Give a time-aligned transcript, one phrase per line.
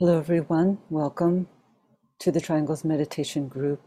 [0.00, 0.78] Hello, everyone.
[0.90, 1.46] Welcome
[2.18, 3.80] to the Triangles Meditation Group.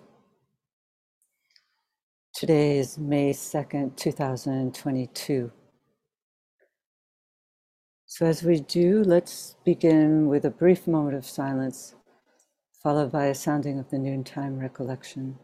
[2.33, 5.51] Today is May 2nd, 2022.
[8.05, 11.93] So, as we do, let's begin with a brief moment of silence,
[12.81, 15.37] followed by a sounding of the noontime recollection.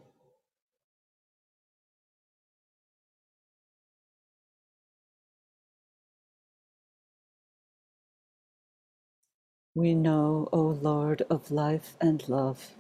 [9.76, 12.72] We know, O Lord of life and love,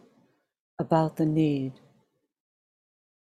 [0.79, 1.73] about the need.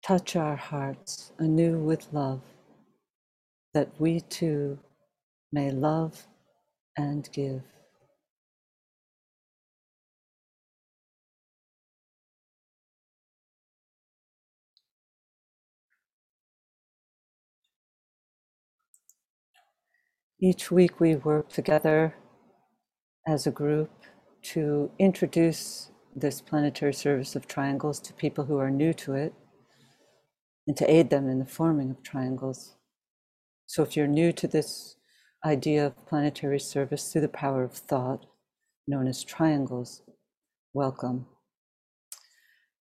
[0.03, 2.41] Touch our hearts anew with love,
[3.73, 4.79] that we too
[5.51, 6.27] may love
[6.97, 7.63] and give.
[20.39, 22.15] Each week we work together
[23.31, 23.89] as a group
[24.41, 29.33] to introduce this planetary service of triangles to people who are new to it
[30.67, 32.75] and to aid them in the forming of triangles.
[33.67, 34.97] So, if you're new to this
[35.45, 38.25] idea of planetary service through the power of thought,
[38.85, 40.01] known as triangles,
[40.73, 41.25] welcome.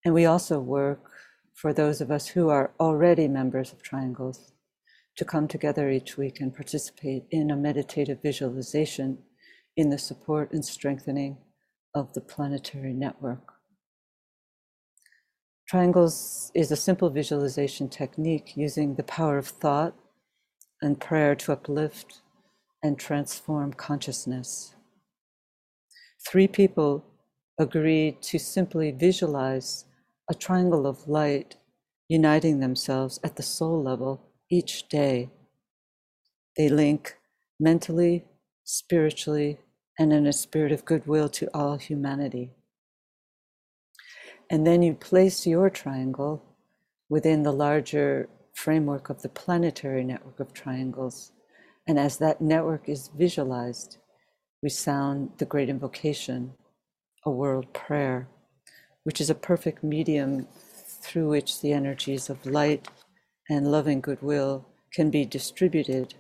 [0.05, 1.13] And we also work
[1.55, 4.53] for those of us who are already members of triangles
[5.17, 9.19] to come together each week and participate in a meditative visualization
[9.81, 11.39] in the support and strengthening
[11.95, 13.55] of the planetary network.
[15.67, 19.95] Triangles is a simple visualization technique using the power of thought
[20.83, 22.21] and prayer to uplift
[22.83, 24.75] and transform consciousness.
[26.29, 27.05] Three people
[27.59, 29.85] agreed to simply visualize
[30.29, 31.57] a triangle of light
[32.09, 35.31] uniting themselves at the soul level each day.
[36.57, 37.17] They link
[37.59, 38.25] mentally,
[38.65, 39.59] spiritually,
[40.01, 42.51] and in a spirit of goodwill to all humanity.
[44.49, 46.43] And then you place your triangle
[47.11, 51.33] within the larger framework of the planetary network of triangles.
[51.87, 53.99] And as that network is visualized,
[54.63, 56.55] we sound the great invocation,
[57.27, 58.27] a world prayer,
[59.05, 60.49] which is a perfect medium
[61.03, 62.89] through which the energies of light
[63.51, 66.15] and loving goodwill can be distributed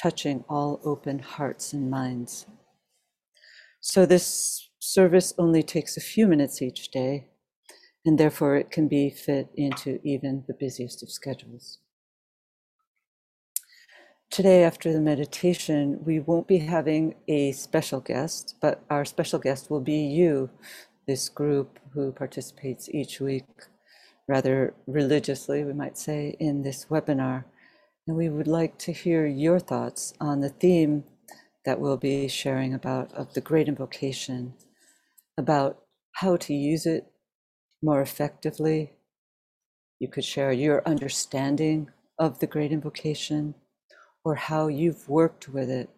[0.00, 2.46] touching all open hearts and minds.
[3.86, 7.26] So this service only takes a few minutes each day,
[8.06, 11.80] and therefore it can be fit into even the busiest of schedules.
[14.30, 19.70] Today, after the meditation, we won't be having a special guest, but our special guest
[19.70, 20.48] will be you,
[21.06, 23.44] this group who participates each week,
[24.26, 27.44] rather religiously, we might say, in this webinar.
[28.06, 31.04] And we would like to hear your thoughts on the theme
[31.64, 34.54] that we'll be sharing about of the great invocation,
[35.38, 35.82] about
[36.16, 37.06] how to use it
[37.82, 38.92] more effectively.
[39.98, 43.54] You could share your understanding of the great invocation
[44.24, 45.90] or how you've worked with it,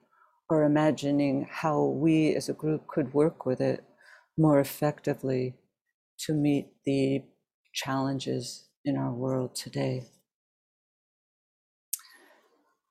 [0.48, 3.84] or imagining how we as a group could work with it
[4.36, 5.54] more effectively
[6.18, 7.22] to meet the
[7.72, 10.04] challenges in our world today.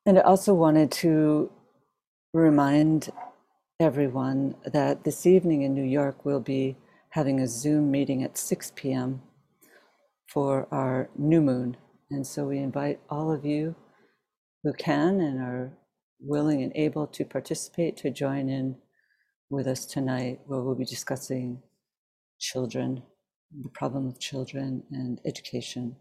[0.06, 1.52] And I also wanted to
[2.42, 3.10] remind
[3.80, 6.76] everyone that this evening in New York we'll be
[7.12, 9.22] having a Zoom meeting at 6 p.m.
[10.28, 11.78] for our new moon.
[12.12, 13.74] And so we invite all of you
[14.64, 15.72] who can and are
[16.20, 18.76] willing and able to participate to join in
[19.50, 21.62] with us tonight, where we'll be discussing
[22.38, 23.02] children,
[23.64, 25.96] the problem of children, and education.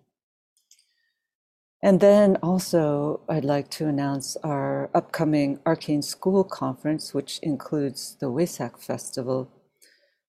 [1.85, 8.31] And then also, I'd like to announce our upcoming Arcane School Conference, which includes the
[8.31, 9.51] Wesak Festival.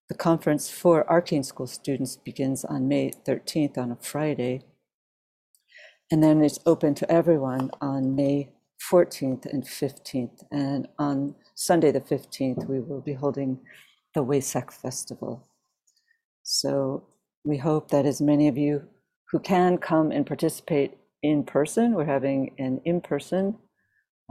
[0.09, 4.63] The conference for Arcane School students begins on May 13th on a Friday.
[6.11, 8.49] And then it's open to everyone on May
[8.91, 10.43] 14th and 15th.
[10.51, 13.61] And on Sunday, the 15th, we will be holding
[14.13, 15.47] the Wesak Festival.
[16.43, 17.05] So
[17.45, 18.89] we hope that as many of you
[19.31, 20.97] who can come and participate
[21.29, 21.93] in person.
[21.93, 23.57] We're having an in person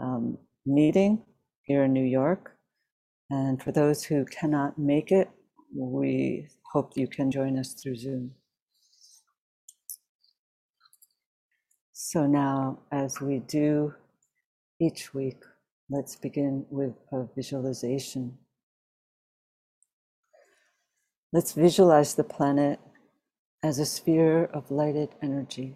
[0.02, 1.22] um, meeting
[1.62, 2.56] here in New York.
[3.30, 5.28] And for those who cannot make it,
[5.74, 8.32] we hope you can join us through Zoom.
[11.92, 13.94] So now, as we do
[14.80, 15.38] each week,
[15.90, 18.38] let's begin with a visualization.
[21.32, 22.78] Let's visualize the planet
[23.64, 25.74] as a sphere of lighted energy.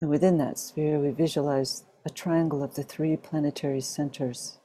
[0.00, 4.56] And within that sphere, we visualize a triangle of the three planetary centers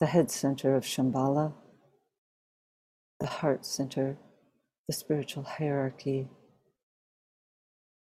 [0.00, 1.52] the head center of Shambhala,
[3.20, 4.18] the heart center,
[4.88, 6.28] the spiritual hierarchy,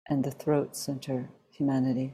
[0.08, 2.14] and the throat center, humanity.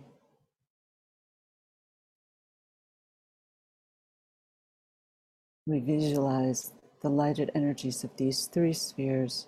[5.66, 6.72] We visualize
[7.02, 9.48] the lighted energies of these three spheres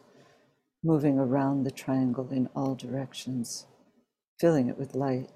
[0.83, 3.65] moving around the triangle in all directions,
[4.39, 5.29] filling it with light.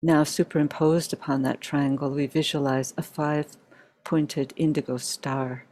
[0.00, 3.56] Now, superimposed upon that triangle, we visualize a five
[4.04, 5.66] pointed indigo star,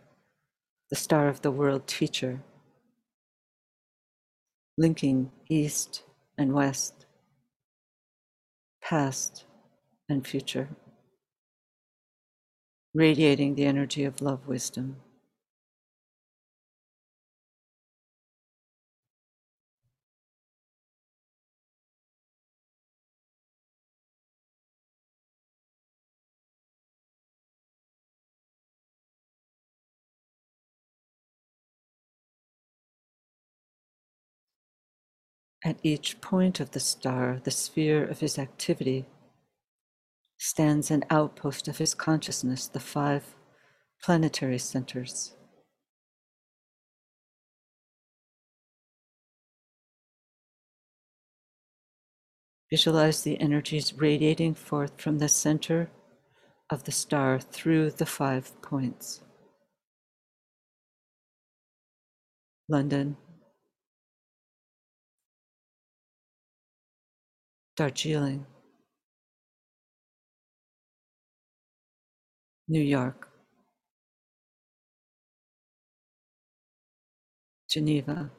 [0.91, 2.41] the star of the world teacher,
[4.77, 6.03] linking east
[6.37, 7.06] and west,
[8.89, 9.45] past
[10.09, 10.69] and future,
[12.95, 14.97] radiating the energy of love wisdom.
[35.67, 39.05] At each point of the star, the sphere of his activity,
[40.39, 43.35] stands an outpost of his consciousness, the five
[44.01, 45.35] planetary centers.
[52.71, 55.91] Visualize the energies radiating forth from the center
[56.71, 59.21] of the star through the five points.
[62.69, 63.17] London,
[67.77, 68.47] Darjeeling,
[72.69, 73.29] New York,
[77.69, 78.31] Geneva,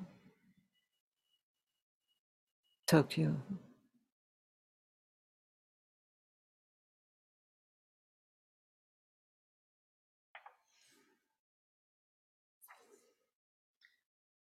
[2.87, 3.35] Tokyo.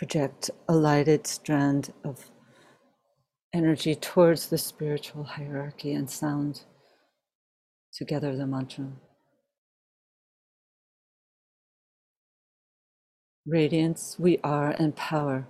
[0.00, 2.30] Project a lighted strand of
[3.52, 6.62] energy towards the spiritual hierarchy and sound
[7.92, 8.86] together the mantra.
[13.46, 15.46] Radiance, we are, and power.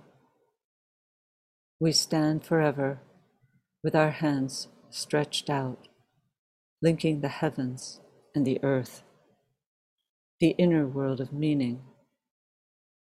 [1.79, 2.99] We stand forever
[3.81, 5.87] with our hands stretched out,
[6.81, 8.01] linking the heavens
[8.35, 9.03] and the earth,
[10.41, 11.83] the inner world of meaning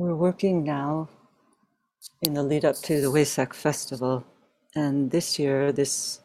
[0.00, 1.10] We're working now
[2.22, 4.24] in the lead up to the Wesak festival.
[4.74, 6.20] And this year, this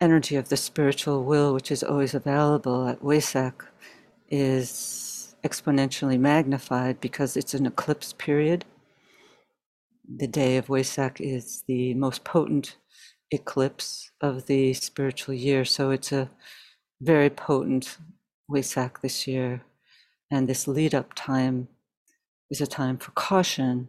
[0.00, 3.66] energy of the spiritual will, which is always available at Wesak,
[4.30, 8.64] is exponentially magnified because it's an eclipse period.
[10.16, 12.78] The day of Wesak is the most potent
[13.30, 15.66] eclipse of the spiritual year.
[15.66, 16.30] So it's a
[16.98, 17.98] very potent
[18.50, 19.60] Wesak this year.
[20.30, 21.68] And this lead up time
[22.50, 23.88] is a time for caution,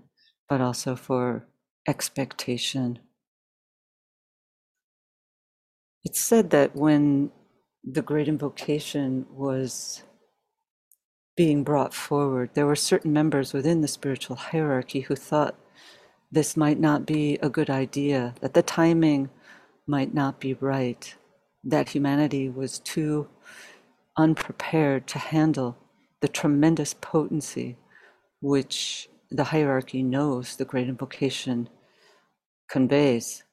[0.50, 1.48] but also for
[1.88, 3.00] expectation.
[6.04, 7.32] It's said that when
[7.84, 10.04] the great invocation was
[11.36, 15.56] being brought forward, there were certain members within the spiritual hierarchy who thought
[16.32, 19.30] this might not be a good idea, that the timing
[19.88, 21.16] might not be right,
[21.64, 23.28] that humanity was too
[24.18, 25.78] unprepared to handle
[26.22, 27.78] the tremendous potency
[28.46, 31.68] which the hierarchy knows the great invocation
[32.70, 33.44] conveys.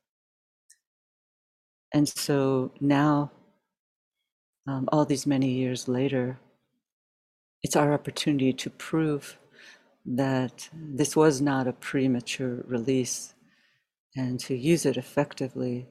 [1.94, 3.32] And so now,
[4.68, 6.38] um, all these many years later,
[7.62, 9.38] it's our opportunity to prove
[10.04, 13.32] that this was not a premature release
[14.14, 15.86] and to use it effectively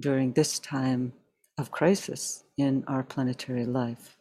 [0.00, 1.12] during this time
[1.56, 4.16] of crisis in our planetary life.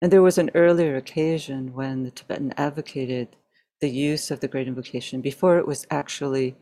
[0.00, 3.36] And there was an earlier occasion when the Tibetan advocated
[3.80, 6.56] the use of the Great Invocation before it was actually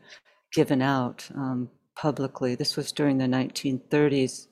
[0.53, 2.55] given out um, publicly.
[2.55, 4.47] This was during the 1930s.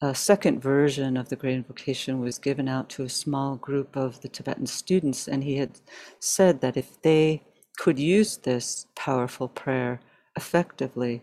[0.00, 4.20] A second version of the Great Invocation was given out to a small group of
[4.20, 5.80] the Tibetan students, and he had
[6.18, 7.42] said that if they
[7.78, 10.00] could use this powerful prayer
[10.36, 11.22] effectively,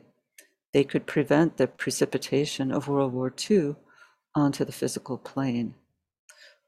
[0.73, 3.75] they could prevent the precipitation of World War II
[4.33, 5.75] onto the physical plane.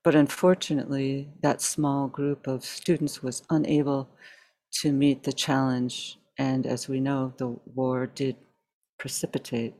[0.03, 4.09] But unfortunately, that small group of students was unable
[4.81, 6.17] to meet the challenge.
[6.37, 8.35] And as we know, the war did
[8.97, 9.75] precipitate.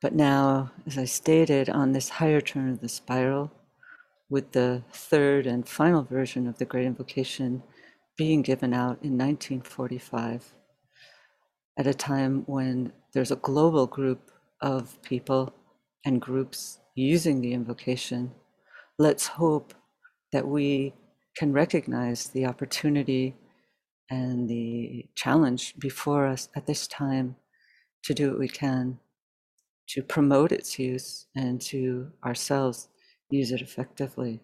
[0.00, 3.52] But now, as I stated, on this higher turn of the spiral,
[4.28, 7.62] with the third and final version of the Great Invocation
[8.16, 10.54] being given out in 1945,
[11.78, 15.52] at a time when there's a global group of people
[16.04, 18.32] and groups using the invocation,
[18.98, 19.74] let's hope
[20.32, 20.94] that we
[21.36, 23.36] can recognize the opportunity
[24.10, 27.36] and the challenge before us at this time
[28.02, 28.98] to do what we can
[29.88, 32.88] to promote its use and to ourselves
[33.30, 34.40] use it effectively.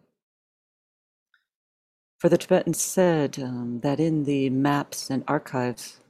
[2.18, 6.00] For the Tibetans said um, that in the maps and archives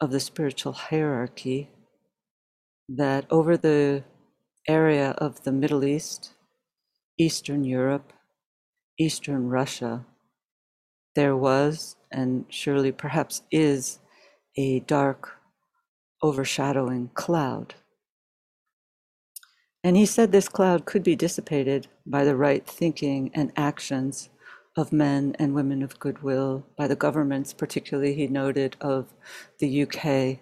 [0.00, 1.70] of the spiritual hierarchy,
[2.88, 4.02] that over the
[4.68, 6.34] area of the Middle East,
[7.18, 8.12] Eastern Europe,
[8.98, 10.04] Eastern Russia,
[11.14, 13.98] there was, and surely perhaps is,
[14.56, 15.38] a dark,
[16.22, 17.74] overshadowing cloud.
[19.82, 24.28] And he said this cloud could be dissipated by the right thinking and actions
[24.76, 29.12] of men and women of goodwill, by the governments, particularly he noted, of
[29.58, 30.38] the UK,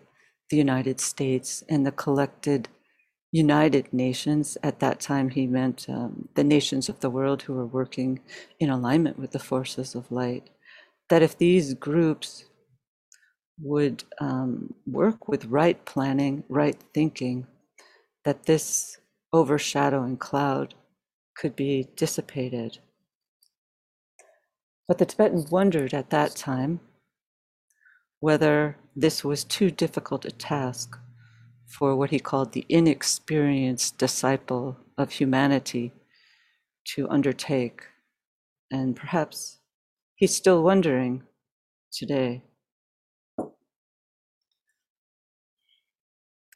[0.51, 2.69] the United States, and the collected
[3.33, 4.57] United Nations.
[4.63, 8.21] At that time, he meant um, the nations of the world who were working
[8.59, 10.51] in alignment with the forces of light.
[11.11, 12.45] That if these groups
[13.61, 17.47] would um, work with right planning, right thinking,
[18.25, 18.99] that this
[19.33, 20.75] overshadowing cloud
[21.37, 22.79] could be dissipated.
[24.87, 26.81] But the Tibetan wondered at that time
[28.21, 30.99] whether this was too difficult a task
[31.69, 35.93] for what he called the inexperienced disciple of humanity
[36.95, 37.83] to undertake.
[38.71, 39.59] And perhaps
[40.17, 41.23] he's still wondering
[41.93, 42.43] today.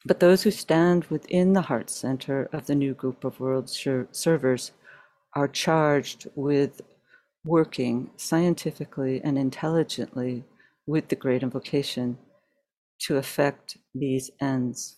[0.05, 4.71] But those who stand within the heart center of the new group of world servers
[5.35, 6.81] are charged with
[7.45, 10.43] working scientifically and intelligently
[10.85, 12.17] with the great invocation
[12.99, 14.97] to effect these ends.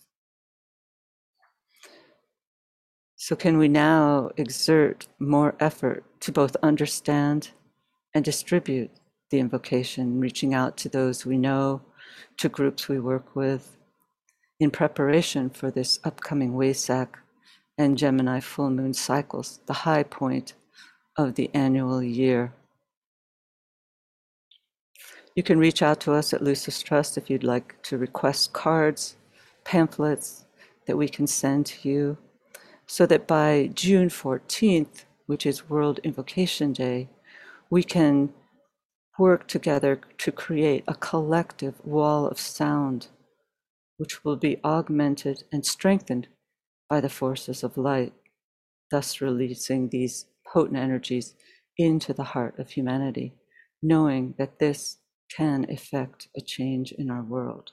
[3.18, 7.48] So, can we now exert more effort to both understand
[8.12, 8.90] and distribute
[9.30, 11.80] the invocation, reaching out to those we know,
[12.36, 13.78] to groups we work with,
[14.60, 17.08] in preparation for this upcoming Wesak
[17.78, 20.52] and Gemini full moon cycles, the high point
[21.16, 22.52] of the annual year?
[25.34, 29.16] You can reach out to us at Lucis Trust if you'd like to request cards,
[29.64, 30.44] pamphlets
[30.86, 32.18] that we can send to you
[32.86, 37.08] so that by June 14th, which is World Invocation Day,
[37.68, 38.32] we can
[39.18, 43.08] work together to create a collective wall of sound,
[43.96, 46.28] which will be augmented and strengthened
[46.88, 48.12] by the forces of light,
[48.90, 51.34] thus releasing these potent energies
[51.76, 53.34] into the heart of humanity,
[53.82, 54.98] knowing that this
[55.34, 57.72] can effect a change in our world.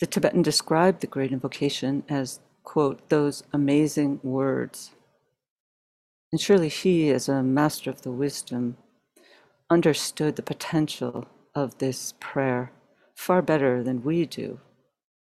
[0.00, 4.90] The Tibetan described the great invocation as, quote, those amazing words.
[6.32, 8.76] And surely he, as a master of the wisdom,
[9.70, 12.72] understood the potential of this prayer
[13.14, 14.60] far better than we do.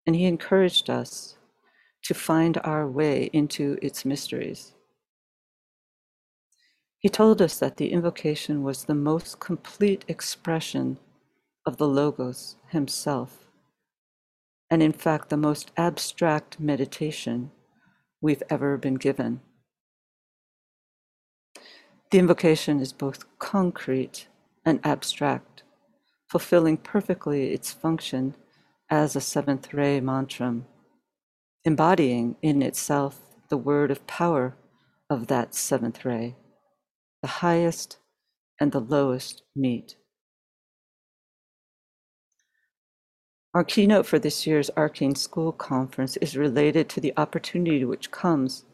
[0.07, 1.37] And he encouraged us
[2.03, 4.73] to find our way into its mysteries.
[6.99, 10.97] He told us that the invocation was the most complete expression
[11.65, 13.44] of the Logos himself,
[14.75, 17.49] and in fact, the most abstract meditation
[18.19, 19.39] we've ever been given.
[22.11, 24.27] The invocation is both concrete
[24.65, 25.63] and abstract,
[26.27, 28.35] fulfilling perfectly its function
[28.89, 30.59] as a seventh ray mantra,
[31.63, 34.57] embodying in itself the word of power
[35.09, 36.35] of that seventh ray.
[37.21, 37.99] The highest
[38.59, 39.95] and the lowest meet.
[43.55, 48.65] Our keynote for this year's Arcane School Conference is related to the opportunity which comes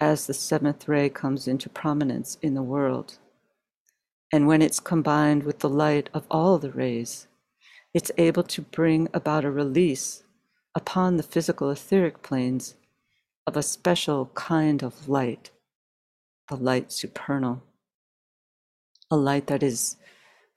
[0.00, 3.18] as the seventh ray comes into prominence in the world.
[4.32, 7.28] And when it's combined with the light of all the rays,
[7.94, 10.24] it's able to bring about a release
[10.74, 12.74] upon the physical etheric planes
[13.46, 15.52] of a special kind of light,
[16.48, 17.62] the light supernal,
[19.12, 19.94] a light that is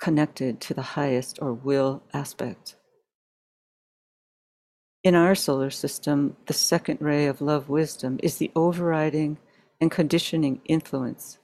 [0.02, 2.74] connected to the highest or will aspect.
[5.04, 9.38] In our solar system, the second ray of love wisdom is the overriding
[9.80, 11.38] and conditioning influence.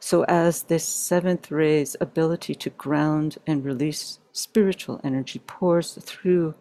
[0.00, 6.54] So, as this seventh ray's ability to ground and release spiritual energy pours through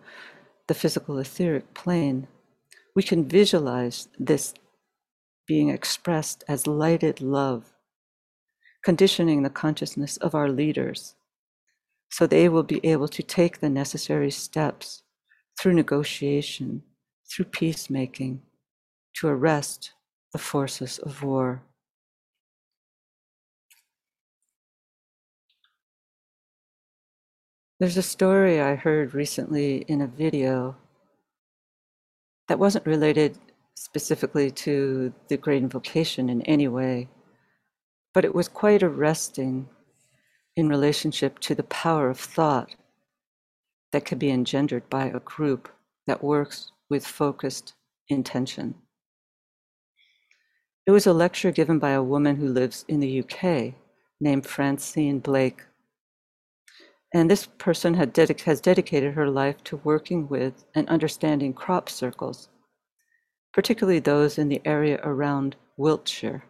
[0.67, 2.27] the physical etheric plane,
[2.95, 4.53] we can visualize this
[5.47, 7.73] being expressed as lighted love,
[8.83, 11.15] conditioning the consciousness of our leaders
[12.11, 15.03] so they will be able to take the necessary steps
[15.61, 16.81] through negotiation,
[17.29, 18.41] through peacemaking,
[19.13, 19.91] to arrest
[20.33, 21.61] the forces of war.
[27.79, 30.77] There's a story I heard recently in a video
[32.47, 33.37] that wasn't related
[33.75, 37.07] specifically to the great invocation in any way,
[38.15, 39.67] but it was quite arresting
[40.55, 42.75] in relationship to the power of thought
[43.91, 45.69] that can be engendered by a group
[46.07, 47.73] that works with focused
[48.09, 48.75] intention.
[50.87, 53.75] It was a lecture given by a woman who lives in the UK
[54.19, 55.63] named Francine Blake.
[57.13, 62.49] And this person has dedicated her life to working with and understanding crop circles,
[63.53, 66.43] particularly those in the area around Wiltshire.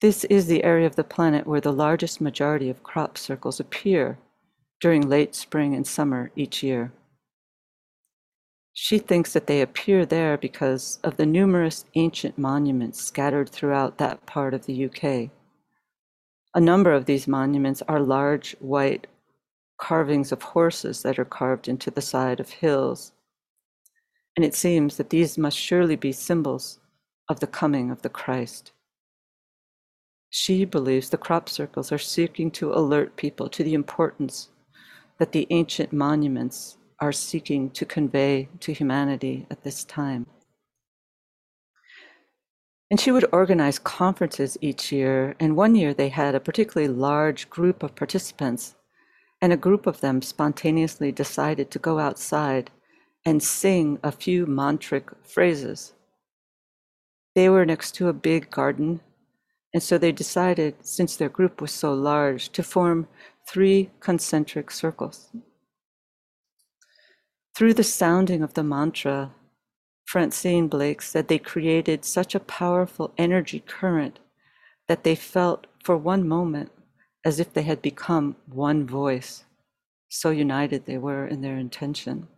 [0.00, 4.18] This is the area of the planet where the largest majority of crop circles appear
[4.80, 6.92] during late spring and summer each year.
[8.72, 14.26] She thinks that they appear there because of the numerous ancient monuments scattered throughout that
[14.26, 15.30] part of the UK.
[16.54, 19.06] A number of these monuments are large white
[19.78, 23.12] carvings of horses that are carved into the side of hills.
[24.36, 26.78] And it seems that these must surely be symbols
[27.28, 28.72] of the coming of the Christ.
[30.28, 34.50] She believes the crop circles are seeking to alert people to the importance
[35.18, 40.26] that the ancient monuments are seeking to convey to humanity at this time.
[42.90, 45.34] And she would organize conferences each year.
[45.40, 48.76] And one year they had a particularly large group of participants,
[49.42, 52.70] and a group of them spontaneously decided to go outside
[53.24, 55.94] and sing a few mantric phrases.
[57.34, 59.00] They were next to a big garden,
[59.74, 63.08] and so they decided, since their group was so large, to form
[63.48, 65.30] three concentric circles.
[67.56, 69.32] Through the sounding of the mantra,
[70.04, 74.18] Francine Blake said they created such a powerful energy current
[74.88, 76.70] that they felt for one moment
[77.24, 79.44] as if they had become one voice.
[80.08, 82.28] So united they were in their intention.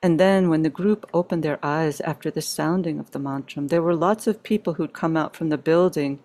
[0.00, 3.82] And then, when the group opened their eyes after the sounding of the mantra, there
[3.82, 6.20] were lots of people who'd come out from the building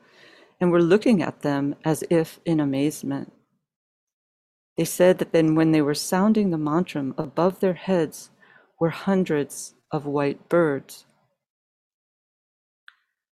[0.64, 3.34] and were looking at them as if in amazement.
[4.78, 8.30] They said that then, when they were sounding the mantra, above their heads
[8.80, 11.06] were hundreds of white birds.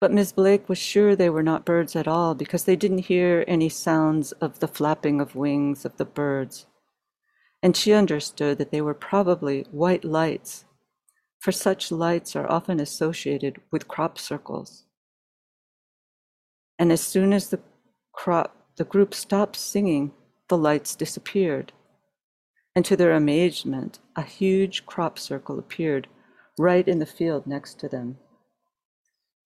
[0.02, 0.32] But Ms.
[0.32, 4.32] Blake was sure they were not birds at all because they didn't hear any sounds
[4.32, 6.66] of the flapping of wings of the birds.
[7.62, 10.66] And she understood that they were probably white lights,
[11.38, 14.86] for such lights are often associated with crop circles.
[16.80, 17.60] And as soon as the
[18.14, 20.14] crop, the group stopped singing,
[20.48, 21.74] the lights disappeared.
[22.76, 26.08] and to their amazement, a huge crop circle appeared
[26.58, 28.18] right in the field next to them.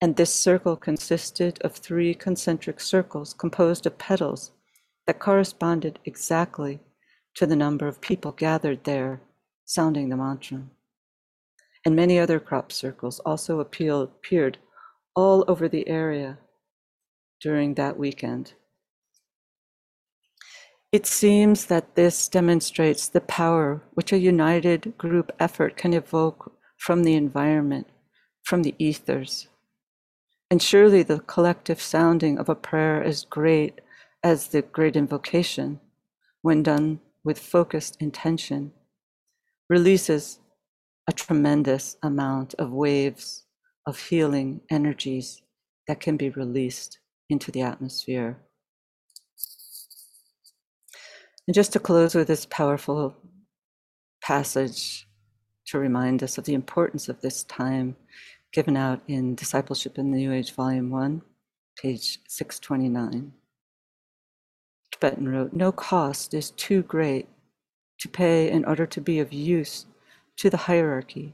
[0.02, 4.52] And this circle consisted of three concentric circles composed of petals
[5.08, 6.80] that corresponded exactly
[7.36, 9.22] to the number of people gathered there
[9.65, 10.63] sounding the mantra.
[11.86, 14.58] And many other crop circles also appeared
[15.15, 16.38] all over the area
[17.43, 18.53] during that weekend.
[20.93, 27.03] It seems that this demonstrates the power which a united group effort can evoke from
[27.03, 27.88] the environment,
[28.43, 29.47] from the ethers.
[30.49, 33.82] And surely the collective sounding of a prayer is great
[34.23, 35.82] as the great invocation,
[36.43, 38.71] when done with focused intention,
[39.69, 40.39] releases
[41.10, 43.45] a tremendous amount of waves
[43.86, 45.41] of healing energies
[45.88, 48.38] that can be released into the atmosphere.
[51.47, 53.15] And just to close with this powerful
[54.21, 55.07] passage
[55.67, 57.95] to remind us of the importance of this time
[58.53, 61.21] given out in Discipleship in the New Age, Volume 1,
[61.81, 63.33] page 629.
[64.91, 67.27] Tibetan wrote No cost is too great
[67.99, 69.86] to pay in order to be of use
[70.38, 71.33] to the hierarchy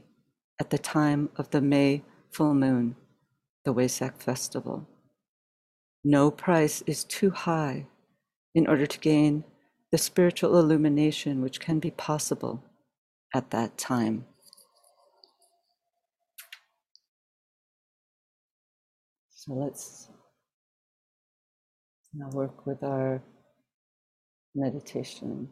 [0.58, 2.96] at the time of the May full moon,
[3.64, 4.88] the Wesak festival.
[6.04, 7.86] No price is too high
[8.54, 9.44] in order to gain
[9.92, 12.64] the spiritual illumination which can be possible
[13.34, 14.24] at that time.
[19.28, 20.08] So let's
[22.14, 23.22] now work with our
[24.54, 25.48] meditation.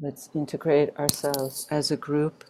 [0.00, 2.44] Let's integrate ourselves as a group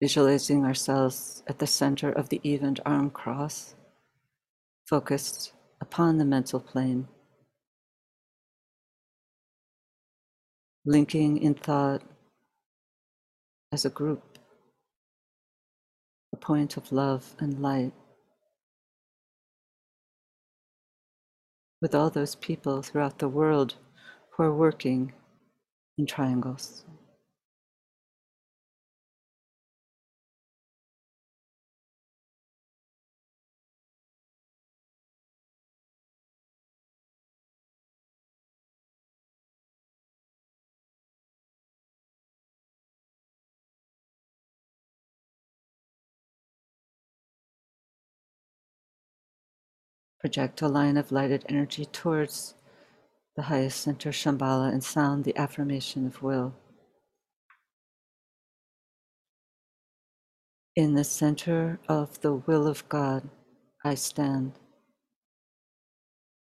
[0.00, 3.74] visualizing ourselves at the center of the evened arm cross,
[4.88, 7.06] focused upon the mental plane,
[10.86, 12.02] linking in thought
[13.72, 14.38] as a group,
[16.32, 17.92] a point of love and light.
[21.82, 23.74] With all those people throughout the world
[24.42, 25.12] are working
[25.98, 26.84] in triangles.
[50.20, 52.54] Project a line of lighted energy towards
[53.36, 56.54] the highest center, Shambhala, and sound the affirmation of will.
[60.76, 63.28] In the center of the will of God,
[63.84, 64.52] I stand.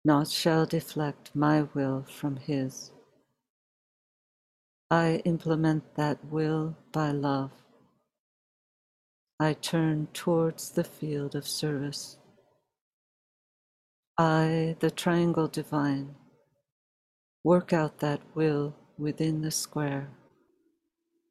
[0.05, 2.91] Naught shall deflect my will from His.
[4.91, 7.53] I implement that will by love.
[9.39, 12.19] I turn towards the field of service.
[14.19, 16.17] I, the triangle divine,
[17.45, 20.11] work out that will within the square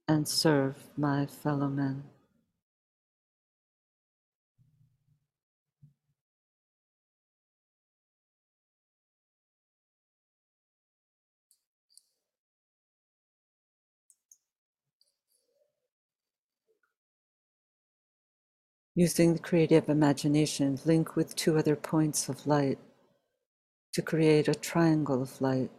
[0.08, 2.04] and serve my fellow men.
[18.96, 22.80] Using the creative imagination, link with two other points of light
[23.94, 25.72] to create a triangle of light.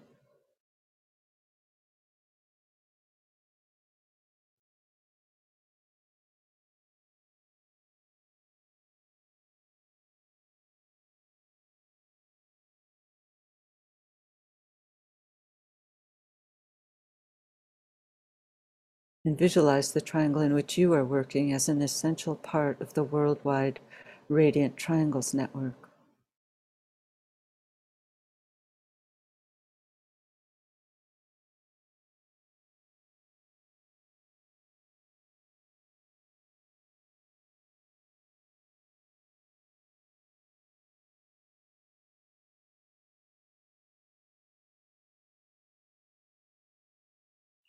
[19.25, 23.05] And visualize the triangle in which you are working as an essential part of the
[23.05, 23.81] worldwide
[24.29, 25.90] Radiant Triangles Network.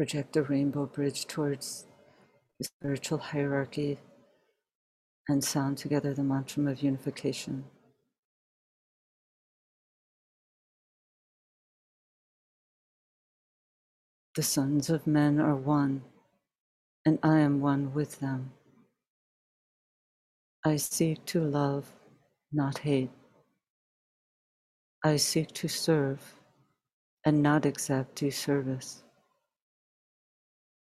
[0.00, 1.84] Project the rainbow bridge towards
[2.58, 3.98] the spiritual hierarchy
[5.28, 7.66] and sound together the mantra of unification.
[14.36, 16.00] The sons of men are one,
[17.04, 18.52] and I am one with them.
[20.64, 21.92] I seek to love,
[22.50, 23.10] not hate.
[25.04, 26.36] I seek to serve
[27.26, 29.02] and not accept due service.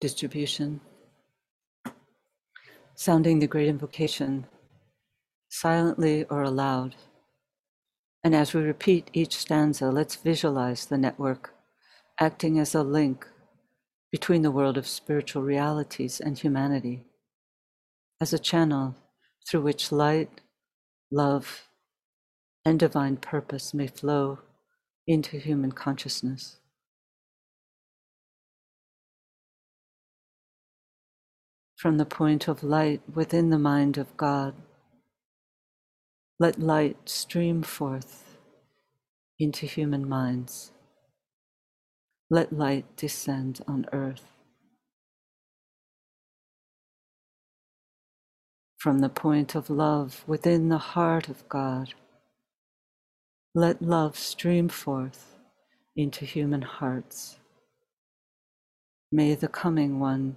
[0.00, 0.80] Distribution.
[2.94, 4.46] Sounding the great invocation
[5.48, 6.94] silently or aloud.
[8.22, 11.54] And as we repeat each stanza, let's visualize the network
[12.20, 13.26] acting as a link
[14.10, 17.04] between the world of spiritual realities and humanity,
[18.20, 18.96] as a channel
[19.46, 20.40] through which light,
[21.10, 21.68] love,
[22.64, 24.38] and divine purpose may flow
[25.06, 26.58] into human consciousness.
[31.78, 34.54] From the point of light within the mind of God,
[36.40, 38.36] let light stream forth
[39.38, 40.72] into human minds.
[42.30, 44.24] Let light descend on earth.
[48.78, 51.94] From the point of love within the heart of God,
[53.54, 55.36] let love stream forth
[55.96, 57.38] into human hearts.
[59.12, 60.36] May the coming one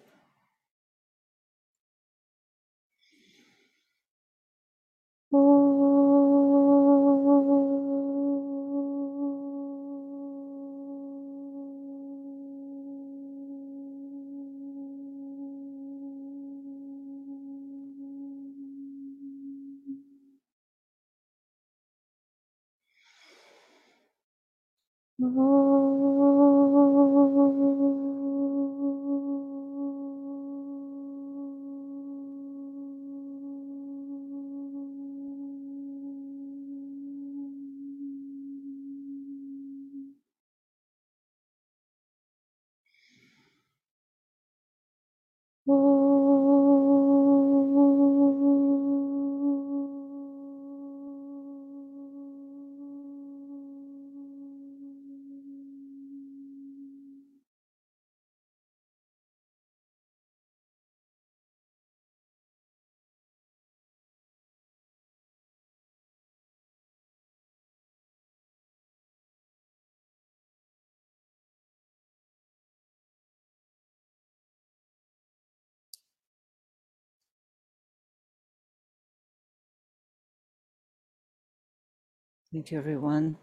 [82.53, 83.37] Thank you, everyone.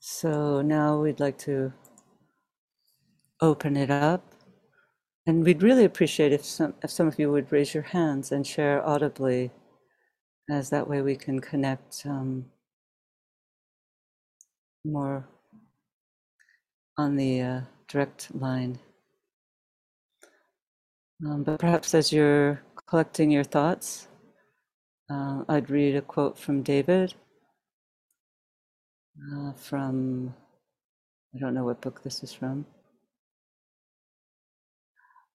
[0.00, 1.72] So now we'd like to
[3.40, 4.34] open it up.
[5.28, 8.44] And we'd really appreciate if some, if some of you would raise your hands and
[8.44, 9.52] share audibly,
[10.50, 12.46] as that way we can connect um,
[14.84, 15.28] more
[16.98, 18.80] on the uh, direct line.
[21.24, 24.08] Um, but perhaps as you're collecting your thoughts,
[25.10, 27.14] uh, I'd read a quote from David
[29.32, 30.34] uh, from,
[31.34, 32.66] I don't know what book this is from.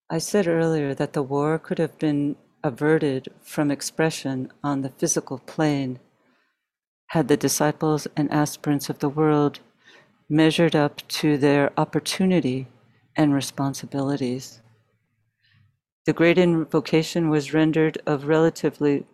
[0.09, 5.39] I said earlier that the war could have been averted from expression on the physical
[5.39, 5.99] plane
[7.07, 9.59] had the disciples and aspirants of the world
[10.29, 12.67] measured up to their opportunity
[13.17, 14.61] and responsibilities.
[16.05, 19.05] The great invocation was rendered of relatively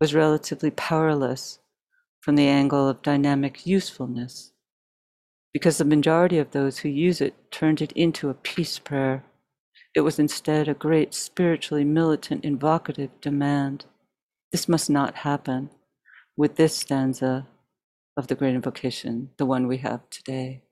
[0.00, 1.58] was relatively powerless
[2.20, 4.52] from the angle of dynamic usefulness,
[5.52, 9.24] because the majority of those who use it turned it into a peace prayer.
[9.94, 13.86] It was instead a great spiritually militant invocative demand.
[14.52, 15.70] This must not happen
[16.36, 17.48] with this stanza
[18.16, 20.62] of the Great Invocation, the one we have today.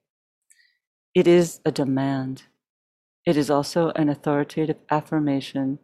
[1.13, 2.43] It is a demand.
[3.25, 5.79] It is also an authoritative affirmation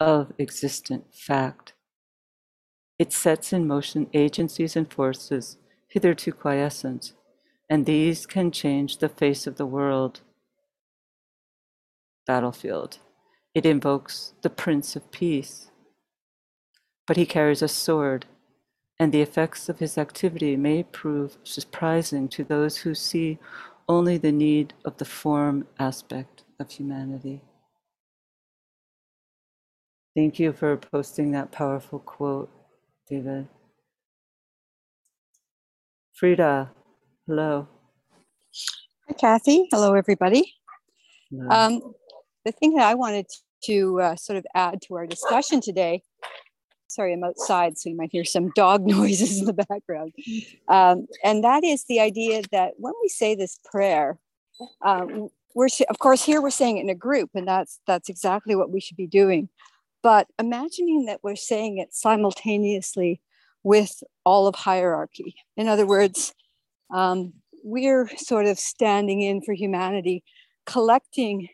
[0.00, 1.74] of existent fact.
[3.00, 5.56] It sets in motion agencies and forces
[5.88, 7.14] hitherto quiescent,
[7.70, 10.20] and these can change the face of the world.
[12.26, 12.98] Battlefield.
[13.54, 15.70] It invokes the Prince of Peace,
[17.06, 18.26] but he carries a sword
[19.00, 23.38] and the effects of his activity may prove surprising to those who see
[23.88, 27.40] only the need of the form aspect of humanity.
[30.14, 32.50] Thank you for posting that powerful quote,
[36.14, 36.70] Frida,
[37.26, 37.68] hello.
[39.08, 39.68] Hi, Kathy.
[39.70, 40.54] Hello, everybody.
[41.30, 41.48] Hello.
[41.50, 41.94] Um,
[42.44, 43.26] the thing that I wanted
[43.64, 46.02] to uh, sort of add to our discussion today
[46.90, 50.12] sorry, I'm outside, so you might hear some dog noises in the background.
[50.68, 54.18] Um, and that is the idea that when we say this prayer,
[54.82, 58.54] um, we're of course here we're saying it in a group, and that's that's exactly
[58.54, 59.48] what we should be doing.
[60.02, 63.20] But imagining that we're saying it simultaneously
[63.62, 65.34] with all of hierarchy.
[65.56, 66.32] In other words,
[66.92, 70.24] um, we're sort of standing in for humanity,
[70.64, 71.48] collecting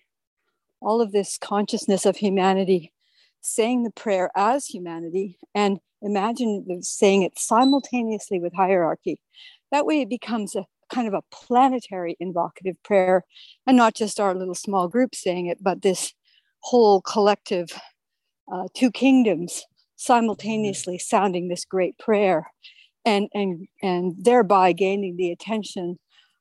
[0.81, 2.93] all of this consciousness of humanity
[3.41, 9.21] saying the prayer as humanity and imagine saying it simultaneously with hierarchy.
[9.71, 13.25] That way it becomes a kind of a planetary invocative prayer
[13.67, 16.13] and not just our little small group saying it, but this
[16.61, 17.69] whole collective
[18.53, 19.65] uh, two kingdoms
[19.97, 22.51] simultaneously sounding this great prayer
[23.05, 25.99] and and and thereby gaining the attention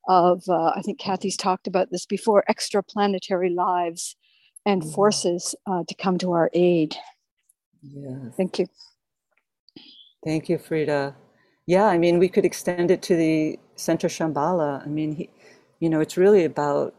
[0.07, 4.15] of uh, i think kathy's talked about this before extraplanetary lives
[4.65, 4.91] and mm-hmm.
[4.91, 6.95] forces uh, to come to our aid.
[7.81, 8.29] Yeah.
[8.35, 8.67] Thank you.
[10.23, 11.15] Thank you, Frida.
[11.67, 14.83] Yeah, I mean, we could extend it to the center Shambhala.
[14.83, 15.29] I mean, he,
[15.79, 16.95] you know, it's really about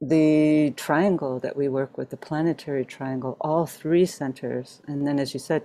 [0.00, 4.80] the triangle that we work with, the planetary triangle, all three centers.
[4.86, 5.62] And then, as you said,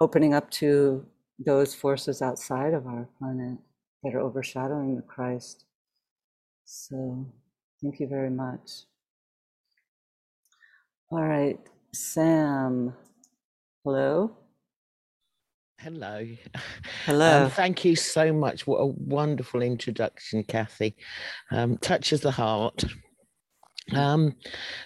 [0.00, 1.06] opening up to
[1.38, 3.58] those forces outside of our planet
[4.02, 5.64] that are overshadowing the Christ.
[6.64, 7.26] So,
[7.80, 8.70] thank you very much.
[11.10, 11.58] All right,
[11.92, 12.92] Sam.
[13.84, 14.36] Hello.
[15.78, 16.26] Hello.
[17.06, 17.44] Hello.
[17.44, 18.66] Um, thank you so much.
[18.66, 20.96] What a wonderful introduction, Kathy.
[21.52, 22.84] Um, touches the heart.
[23.94, 24.34] Um,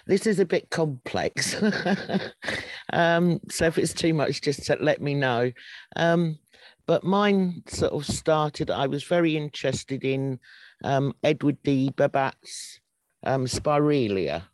[0.07, 1.55] this is a bit complex.
[2.93, 5.51] um, so if it's too much, just let me know.
[5.95, 6.39] Um,
[6.85, 10.39] but mine sort of started, I was very interested in
[10.83, 11.91] um, Edward D.
[11.95, 12.79] Babbitt's
[13.23, 14.47] um, Spiralia.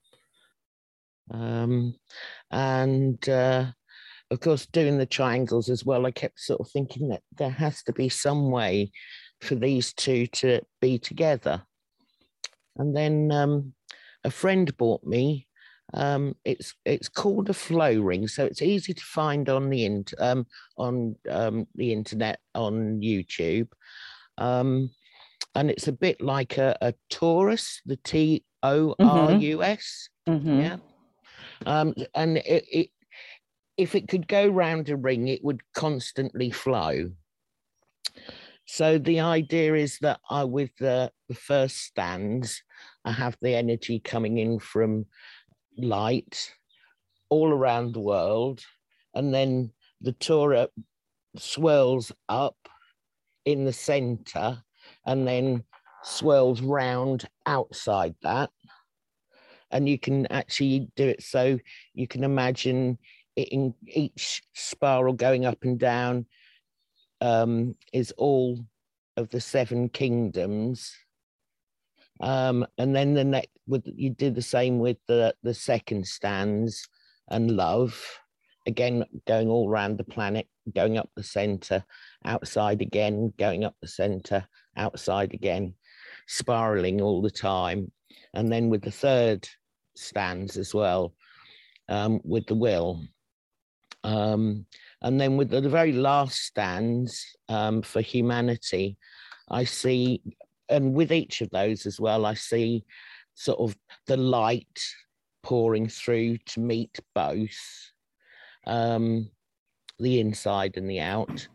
[1.31, 1.95] Um,
[2.51, 3.65] and uh,
[4.31, 7.83] of course, doing the triangles as well, I kept sort of thinking that there has
[7.83, 8.91] to be some way
[9.41, 11.63] for these two to be together.
[12.77, 13.73] And then um,
[14.23, 15.47] a friend bought me.
[15.93, 20.13] Um, it's it's called a flow ring, so it's easy to find on the int
[20.19, 20.45] um,
[20.77, 23.69] on um, the internet on YouTube,
[24.37, 24.91] um,
[25.55, 30.59] and it's a bit like a, a torus, the T O R U S, mm-hmm.
[30.59, 30.77] yeah,
[31.65, 32.89] um, and it, it,
[33.77, 37.09] if it could go round a ring, it would constantly flow.
[38.65, 42.61] So the idea is that I, with the, the first stands,
[43.09, 45.07] I have the energy coming in from
[45.79, 46.53] light
[47.29, 48.63] all around the world,
[49.15, 50.67] and then the torus
[51.35, 52.55] swirls up
[53.45, 54.61] in the center
[55.07, 55.63] and then
[56.03, 58.51] swirls round outside that.
[59.71, 61.57] And you can actually do it so
[61.95, 62.99] you can imagine
[63.35, 66.27] it in each spiral going up and down
[67.21, 68.59] um, is all
[69.17, 70.93] of the seven kingdoms
[72.21, 76.87] um, and then the next with you do the same with the the second stands
[77.29, 78.01] and love
[78.67, 81.83] again going all around the planet going up the center
[82.25, 85.73] outside again going up the center outside again
[86.27, 87.91] spiraling all the time
[88.33, 89.47] and then with the third
[89.95, 91.13] stands as well
[91.89, 93.03] um, with the will.
[94.03, 94.65] Um,
[95.01, 98.97] and then with the, very last stands um, for humanity,
[99.49, 100.21] I see,
[100.69, 102.85] and with each of those as well, I see
[103.33, 103.75] sort of
[104.07, 104.79] the light
[105.43, 107.57] pouring through to meet both
[108.67, 109.29] um,
[109.99, 111.47] the inside and the out.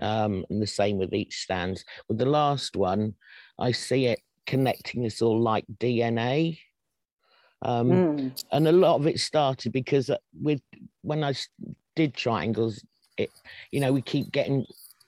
[0.00, 1.84] Um, and the same with each stands.
[2.08, 3.14] With the last one,
[3.58, 6.60] I see it connecting us all like DNA.
[7.62, 8.44] Um, mm.
[8.52, 10.60] And a lot of it started because uh, with
[11.02, 11.34] when I
[11.96, 12.84] did triangles,
[13.16, 13.30] it
[13.72, 14.64] you know we keep getting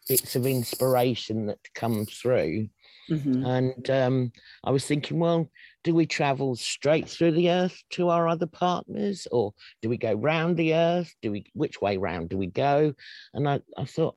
[0.09, 2.69] bits of inspiration that come through.
[3.11, 3.45] Mm-hmm.
[3.45, 4.33] And um,
[4.65, 5.51] I was thinking, well,
[5.83, 9.53] do we travel straight through the earth to our other partners, or
[9.83, 11.13] do we go round the earth?
[11.23, 12.95] Do we which way round do we go?
[13.35, 14.17] And I, I thought,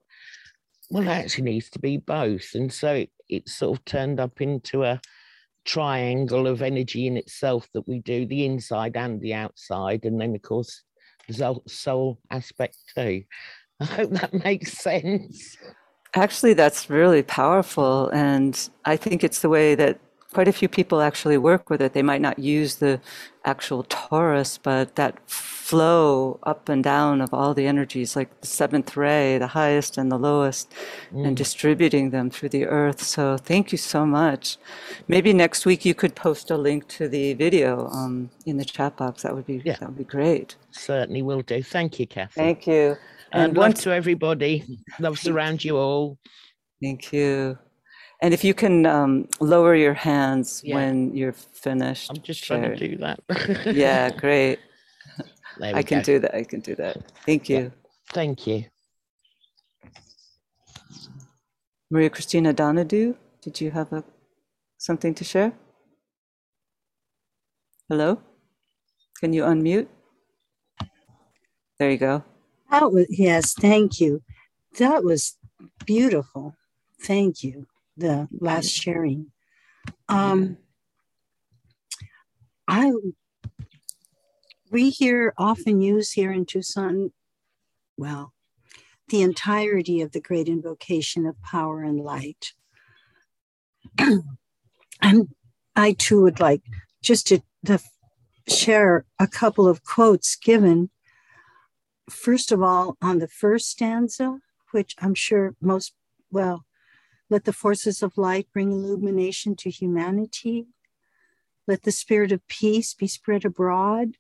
[0.90, 2.54] well, it actually needs to be both.
[2.54, 5.02] And so it, it sort of turned up into a
[5.66, 10.36] triangle of energy in itself that we do the inside and the outside and then
[10.36, 10.84] of course
[11.30, 13.24] the soul aspect too
[13.80, 15.58] i hope that makes sense
[16.16, 18.10] Actually, that's really powerful.
[18.10, 20.00] And I think it's the way that
[20.34, 21.94] quite a few people actually work with it.
[21.94, 23.00] They might not use the
[23.46, 28.98] actual torus, but that flow up and down of all the energies, like the seventh
[28.98, 30.72] ray, the highest and the lowest,
[31.14, 31.26] mm.
[31.26, 33.02] and distributing them through the earth.
[33.02, 34.58] So thank you so much.
[35.08, 38.98] Maybe next week you could post a link to the video um, in the chat
[38.98, 39.24] box.
[39.24, 39.78] That would be yeah.
[39.80, 40.56] that would be great.
[40.72, 41.64] Certainly will do.
[41.64, 42.34] Thank you, Kathy.
[42.36, 42.98] Thank you.
[43.34, 44.64] And, love to everybody.
[45.00, 46.20] Love surround you all.
[46.82, 47.58] Thank you.
[48.22, 50.76] And if you can um, lower your hands yeah.
[50.76, 52.10] when you're finished.
[52.10, 53.20] I'm just trying to do that.
[53.76, 54.60] yeah, great.
[55.62, 56.04] I can go.
[56.04, 56.36] do that.
[56.36, 56.98] I can do that.
[57.26, 57.58] Thank you.
[57.58, 57.70] Yeah.
[58.14, 58.66] Thank you.
[61.92, 64.04] Maria Christina Donadu, did you have a,
[64.78, 65.54] something to share?
[67.90, 68.20] Hello?
[69.20, 69.88] Can you unmute?
[71.78, 72.24] There you go.
[72.74, 74.24] That was, yes, thank you.
[74.80, 75.38] That was
[75.86, 76.56] beautiful.
[77.00, 79.28] Thank you the last sharing.
[80.10, 80.58] Um,
[82.68, 82.92] I
[84.72, 87.12] we here often use here in Tucson,
[87.96, 88.34] well,
[89.10, 92.54] the entirety of the great invocation of power and light.
[94.00, 95.28] and
[95.76, 96.64] I too would like
[97.04, 97.84] just to the,
[98.50, 100.90] share a couple of quotes given.
[102.10, 104.40] First of all, on the first stanza,
[104.72, 105.94] which I'm sure most,
[106.32, 106.66] well,
[107.30, 110.68] let the forces of light bring illumination to humanity.
[111.68, 114.18] Let the spirit of peace be spread abroad.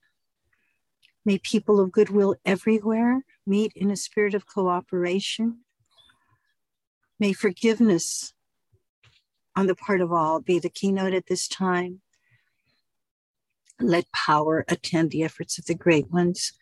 [1.25, 5.59] May people of goodwill everywhere meet in a spirit of cooperation.
[7.19, 8.34] May forgiveness
[9.55, 12.01] on the part of all be the keynote at this time.
[13.79, 16.53] Let power attend the efforts of the great ones.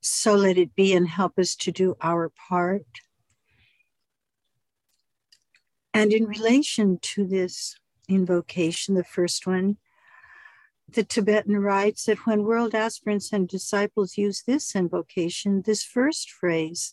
[0.00, 2.86] So let it be and help us to do our part.
[5.92, 7.76] And in relation to this
[8.08, 9.76] invocation, the first one,
[10.88, 16.92] the Tibetan writes that when world aspirants and disciples use this invocation, this first phrase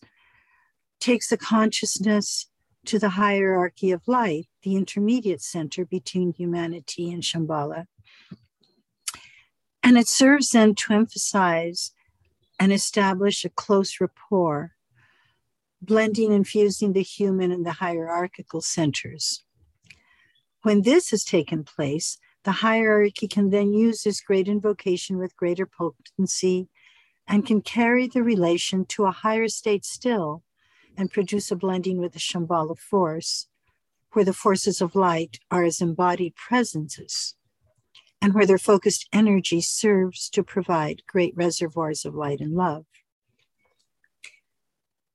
[0.99, 2.49] takes the consciousness
[2.85, 7.85] to the hierarchy of light, the intermediate center between humanity and Shambhala.
[9.83, 11.91] And it serves then to emphasize
[12.59, 14.73] and establish a close rapport
[15.81, 19.43] blending and fusing the human and the hierarchical centers.
[20.63, 25.67] When this has taken place, the hierarchy can then use this great invocation with greater
[25.67, 26.69] potency
[27.27, 30.43] and can carry the relation to a higher state still
[30.97, 33.47] and produce a blending with the Shambhala force,
[34.13, 37.35] where the forces of light are as embodied presences
[38.21, 42.85] and where their focused energy serves to provide great reservoirs of light and love.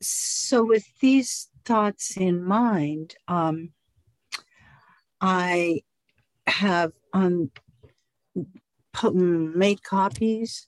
[0.00, 3.70] So with these thoughts in mind, um,
[5.20, 5.82] I
[6.46, 7.50] have um,
[9.05, 10.66] made copies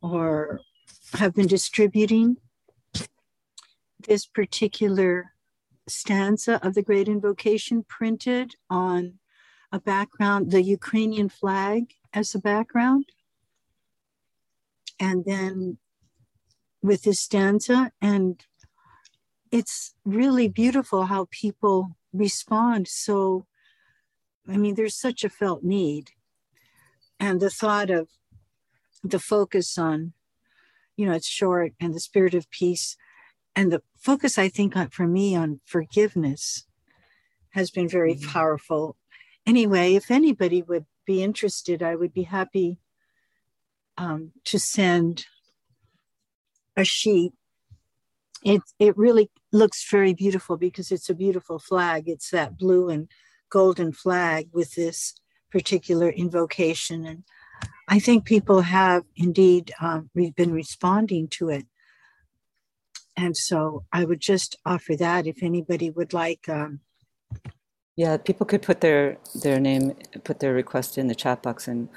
[0.00, 0.60] or
[1.14, 2.36] have been distributing
[4.06, 5.32] this particular
[5.88, 9.19] stanza of the Great Invocation printed on
[9.72, 13.06] a background, the Ukrainian flag as a background.
[14.98, 15.78] And then
[16.82, 18.44] with this stanza and
[19.50, 22.86] it's really beautiful how people respond.
[22.88, 23.46] So,
[24.48, 26.10] I mean, there's such a felt need.
[27.18, 28.08] And the thought of
[29.02, 30.12] the focus on,
[30.96, 32.96] you know, it's short and the spirit of peace
[33.56, 36.66] and the focus, I think, on, for me on forgiveness
[37.50, 38.30] has been very mm-hmm.
[38.30, 38.96] powerful.
[39.50, 42.78] Anyway, if anybody would be interested, I would be happy
[43.98, 45.26] um, to send
[46.76, 47.32] a sheet
[48.42, 52.04] it it really looks very beautiful because it's a beautiful flag.
[52.06, 53.08] It's that blue and
[53.50, 55.14] golden flag with this
[55.50, 57.24] particular invocation, and
[57.88, 61.66] I think people have indeed um, been responding to it.
[63.16, 66.48] And so I would just offer that if anybody would like.
[66.48, 66.80] Um,
[68.00, 69.94] yeah, people could put their their name,
[70.24, 71.88] put their request in the chat box, and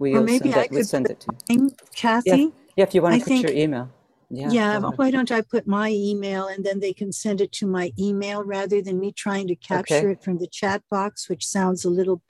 [0.00, 1.70] we'll send, it, we'll send it to you.
[1.94, 2.30] Kathy.
[2.30, 2.46] Yeah,
[2.76, 3.88] yeah, if you want to I put think, your email.
[4.28, 4.50] Yeah.
[4.50, 4.78] Yeah.
[4.96, 8.42] Why don't I put my email and then they can send it to my email
[8.42, 10.12] rather than me trying to capture okay.
[10.12, 12.22] it from the chat box, which sounds a little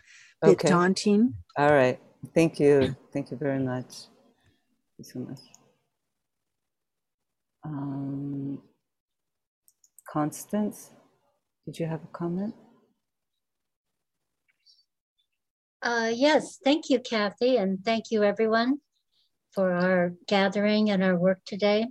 [0.42, 0.68] bit okay.
[0.68, 1.34] daunting.
[1.56, 1.98] All right.
[2.34, 2.96] Thank you.
[3.14, 3.90] Thank you very much.
[4.84, 5.42] Thank you so much.
[7.64, 8.60] Um,
[10.12, 10.90] Constance,
[11.64, 12.54] did you have a comment?
[15.82, 18.78] Uh, yes, thank you, Kathy, and thank you, everyone
[19.52, 21.86] for our gathering and our work today.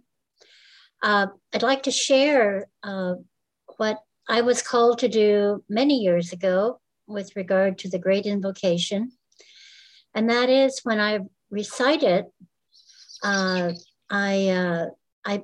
[1.04, 3.16] Uh, I'd like to share uh,
[3.78, 9.12] what I was called to do many years ago with regard to the great invocation.
[10.16, 11.20] And that is when I
[11.50, 12.26] recite it,
[13.24, 13.74] uh,
[14.10, 14.86] I, uh,
[15.26, 15.44] I,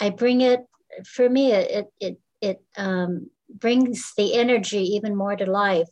[0.00, 0.60] I bring it,
[1.04, 5.88] for me, it, it, it um, brings the energy even more to life.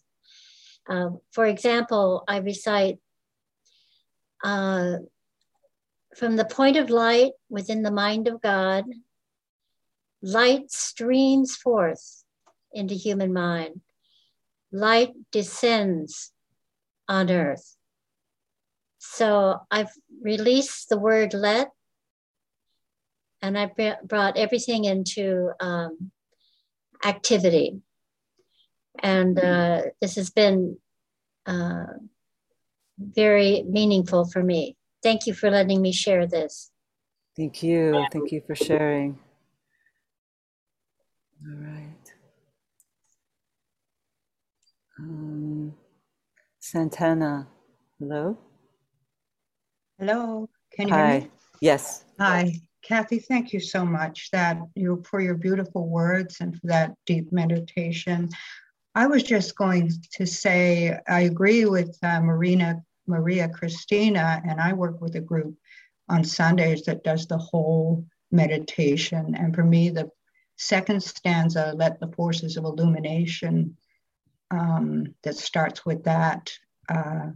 [0.89, 2.99] Uh, for example, I recite,
[4.43, 4.97] uh,
[6.17, 8.85] from the point of light within the mind of God,
[10.23, 12.25] light streams forth
[12.73, 13.81] into human mind.
[14.73, 16.33] Light descends
[17.09, 17.77] on earth.
[18.99, 21.71] So I've released the word let,
[23.41, 23.71] and I
[24.05, 26.11] brought everything into um,
[27.05, 27.81] activity.
[29.01, 30.79] And uh, this has been
[31.47, 31.85] uh,
[32.99, 34.77] very meaningful for me.
[35.03, 36.71] Thank you for letting me share this.
[37.37, 38.07] Thank you.
[38.13, 39.19] Thank you for sharing.
[41.47, 42.13] All right.
[44.99, 45.75] Um,
[46.59, 47.47] Santana,
[48.01, 48.37] hello?
[49.99, 51.11] Hello, can you Hi.
[51.11, 51.31] hear me?
[51.61, 52.05] Yes.
[52.19, 56.95] Hi, Kathy, thank you so much that you for your beautiful words and for that
[57.07, 58.29] deep meditation.
[58.99, 64.73] I was just going to say I agree with uh, Marina Maria Christina, and I
[64.73, 65.55] work with a group
[66.09, 69.37] on Sundays that does the whole meditation.
[69.37, 70.11] And for me, the
[70.57, 73.77] second stanza, Let the Forces of Illumination,
[74.51, 76.53] um, that starts with that,
[76.89, 77.29] uh,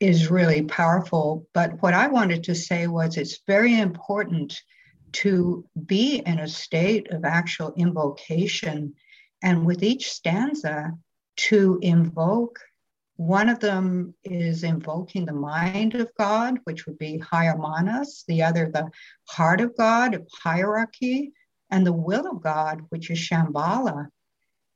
[0.00, 1.46] is really powerful.
[1.52, 4.58] But what I wanted to say was it's very important
[5.12, 8.94] to be in a state of actual invocation.
[9.42, 10.92] And with each stanza,
[11.36, 12.60] to invoke
[13.16, 18.42] one of them is invoking the mind of God, which would be higher manas, the
[18.42, 18.90] other, the
[19.28, 21.32] heart of God, hierarchy,
[21.70, 24.08] and the will of God, which is Shambhala.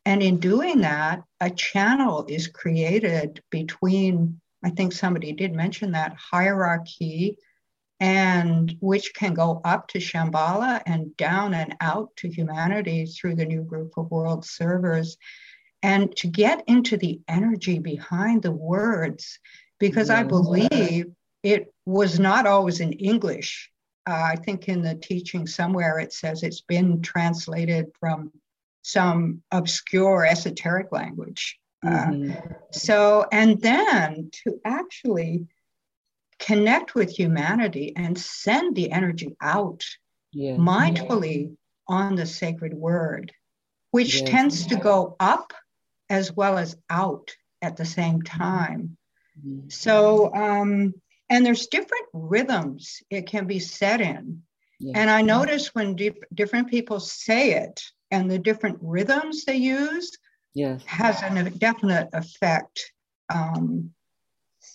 [0.05, 6.15] And in doing that, a channel is created between, I think somebody did mention that,
[6.15, 7.39] hierarchy,
[8.01, 13.45] and which can go up to Shambhala and down and out to humanity through the
[13.45, 15.17] new group of world servers
[15.83, 19.39] and to get into the energy behind the words,
[19.79, 23.71] because I believe it was not always in English.
[24.07, 28.33] Uh, I think in the teaching somewhere it says it's been translated from
[28.83, 31.59] some obscure esoteric language.
[31.87, 32.53] Uh, mm-hmm.
[32.71, 35.47] So, and then to actually
[36.45, 39.83] connect with humanity and send the energy out
[40.33, 40.57] yeah.
[40.57, 41.57] mindfully
[41.89, 43.33] on the sacred word,
[43.93, 45.53] which tends to go up
[46.11, 47.31] as well as out
[47.63, 48.97] at the same time.
[49.39, 49.69] Mm-hmm.
[49.69, 50.95] So, um,
[51.31, 54.43] and there's different rhythms it can be set in.
[54.95, 55.97] And I notice when
[56.35, 60.19] different people say it and the different rhythms they use
[60.53, 60.83] yes.
[60.85, 62.93] has a definite effect.
[63.33, 63.95] Um,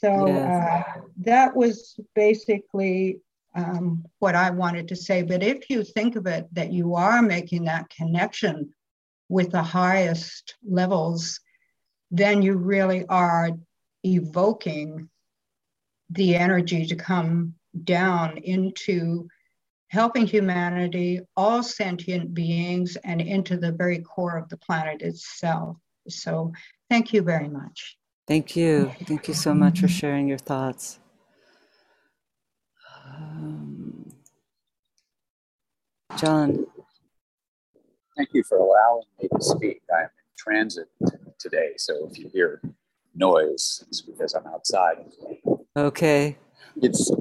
[0.01, 0.85] so yes.
[0.97, 3.19] uh, that was basically
[3.53, 5.23] um, what I wanted to say.
[5.23, 8.73] But if you think of it that you are making that connection
[9.27, 11.41] with the highest levels,
[12.11, 13.51] then you really are
[14.05, 15.09] evoking
[16.09, 19.27] the energy to come down into
[19.89, 25.77] helping humanity, all sentient beings, and into the very core of the planet itself.
[26.07, 26.53] So,
[26.89, 27.98] thank you very much.
[28.29, 28.91] Thank you.
[29.05, 30.99] Thank you so much for sharing your thoughts.
[33.03, 34.13] Um,
[36.15, 36.67] John.
[38.15, 39.81] Thank you for allowing me to speak.
[39.91, 40.89] I am in transit
[41.39, 42.61] today, so if you hear
[43.15, 44.97] noise, it's because I'm outside.
[45.75, 46.37] Okay.
[46.83, 47.11] It's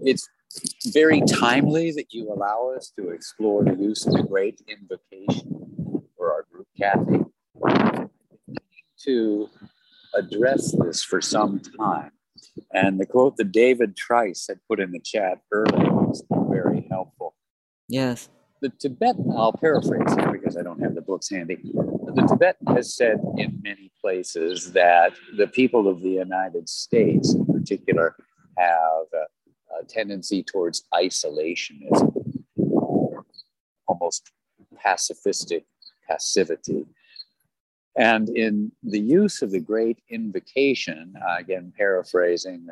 [0.00, 0.28] it's
[0.92, 6.32] very timely that you allow us to explore the use of the great invocation for
[6.32, 7.24] our group, Kathy.
[9.00, 9.48] To
[10.18, 12.12] address this for some time.
[12.72, 17.34] And the quote that David Trice had put in the chat earlier was very helpful.
[17.88, 18.28] Yes
[18.60, 21.58] the Tibetan, I'll paraphrase here because I don't have the books handy.
[21.62, 27.46] The Tibetan has said in many places that the people of the United States, in
[27.46, 28.16] particular,
[28.56, 32.12] have a, a tendency towards isolationism,
[33.86, 34.30] almost
[34.84, 35.64] pacifistic
[36.08, 36.86] passivity.
[37.98, 42.68] And in the use of the great invocation, uh, again paraphrasing,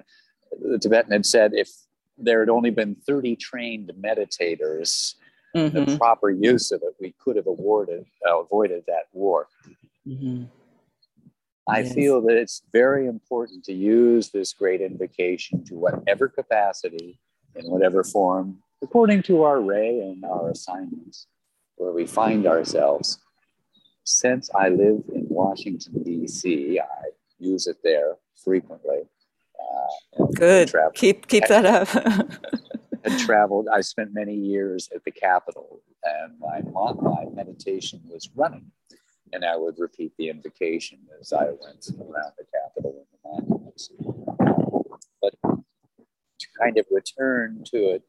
[0.63, 1.69] the Tibetan had said if
[2.17, 5.17] there had only been 30 trained meditators
[5.55, 5.85] mm-hmm.
[5.85, 9.49] the proper use of it, we could have awarded, uh, avoided that war.
[10.07, 10.45] Mm-hmm.
[11.69, 11.95] I yes.
[11.95, 17.19] feel that it's very important to use this great invocation to whatever capacity,
[17.57, 21.27] in whatever form, according to our ray and our assignments,
[21.77, 23.19] where we find ourselves.
[24.07, 29.01] Since I live in Washington, D.C., I use it there frequently.
[29.59, 30.73] Uh, Good.
[30.95, 31.89] Keep keep that up.
[33.05, 33.67] had traveled.
[33.73, 36.63] I spent many years at the Capitol, and my
[37.03, 38.71] my meditation was running,
[39.33, 43.91] and I would repeat the invocation as I went around the Capitol in the monuments.
[45.21, 48.03] But to kind of return to it,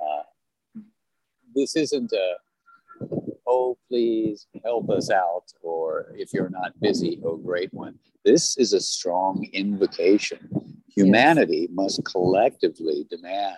[0.00, 0.22] uh,
[1.54, 2.34] this isn't a
[3.50, 7.98] oh please help us out, or if you're not busy, oh great one.
[8.24, 10.48] This is a strong invocation.
[10.96, 11.70] Humanity yes.
[11.72, 13.56] must collectively demand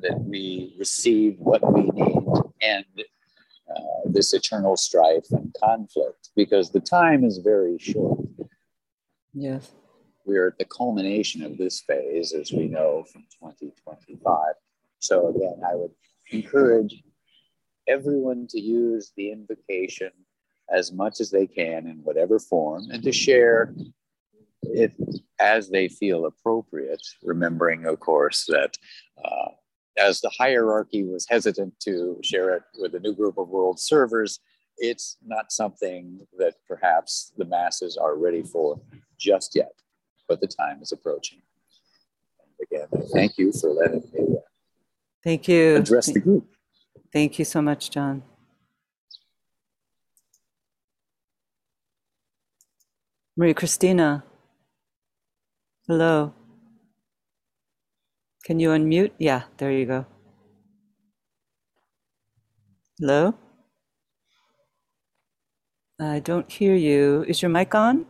[0.00, 2.26] that we receive what we need
[2.62, 2.84] and
[3.70, 8.20] uh, this eternal strife and conflict because the time is very short.
[9.32, 9.72] Yes.
[10.24, 14.54] We're at the culmination of this phase, as we know from 2025.
[14.98, 15.90] So, again, I would
[16.30, 17.02] encourage
[17.88, 20.10] everyone to use the invocation
[20.70, 23.74] as much as they can in whatever form and to share
[24.62, 24.92] it
[25.38, 28.76] as they feel appropriate, remembering, of course, that
[29.22, 29.50] uh,
[29.98, 34.40] as the hierarchy was hesitant to share it with a new group of world servers,
[34.78, 38.80] it's not something that perhaps the masses are ready for
[39.18, 39.72] just yet,
[40.28, 41.42] but the time is approaching.
[42.40, 44.40] And again, thank you for letting me uh,
[45.22, 46.53] thank you address the group.
[47.14, 48.24] Thank you so much, John.
[53.36, 54.24] Maria Christina.
[55.86, 56.34] Hello.
[58.44, 59.12] Can you unmute?
[59.18, 60.06] Yeah, there you go.
[62.98, 63.34] Hello?
[66.00, 67.24] I don't hear you.
[67.28, 68.06] Is your mic on?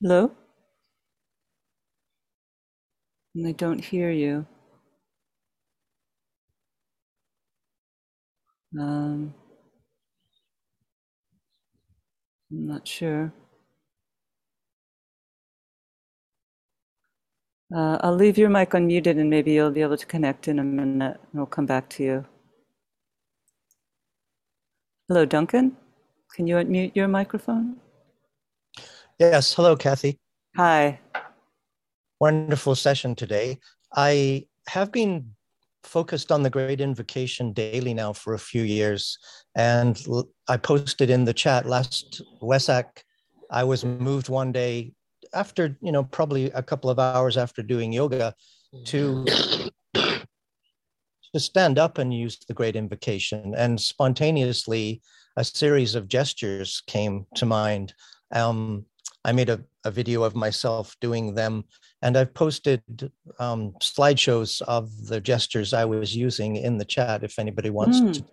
[0.00, 0.32] Hello?
[3.34, 4.46] I don't hear you.
[8.78, 9.34] Um,
[12.50, 13.32] I'm not sure.
[17.74, 20.64] Uh, I'll leave your mic unmuted and maybe you'll be able to connect in a
[20.64, 22.26] minute and we'll come back to you.
[25.08, 25.76] Hello, Duncan.
[26.34, 27.76] Can you unmute your microphone?
[29.18, 29.54] Yes.
[29.54, 30.18] Hello, Kathy.
[30.56, 31.01] Hi.
[32.22, 33.58] Wonderful session today.
[33.96, 35.32] I have been
[35.82, 39.18] focused on the Great Invocation daily now for a few years.
[39.56, 40.00] And
[40.46, 43.02] I posted in the chat last Wesak.
[43.50, 44.92] I was moved one day
[45.34, 48.36] after, you know, probably a couple of hours after doing yoga
[48.84, 49.26] to
[49.94, 53.52] to stand up and use the Great Invocation.
[53.56, 55.02] And spontaneously,
[55.36, 57.94] a series of gestures came to mind.
[58.30, 58.86] Um,
[59.24, 61.64] I made a, a video of myself doing them
[62.02, 62.82] and I've posted
[63.38, 68.14] um, slideshows of the gestures I was using in the chat if anybody wants mm.
[68.14, 68.24] to.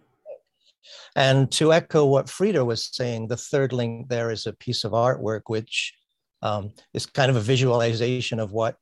[1.15, 4.93] And to echo what Frida was saying, the third link there is a piece of
[4.93, 5.93] artwork which
[6.41, 8.76] um, is kind of a visualization of what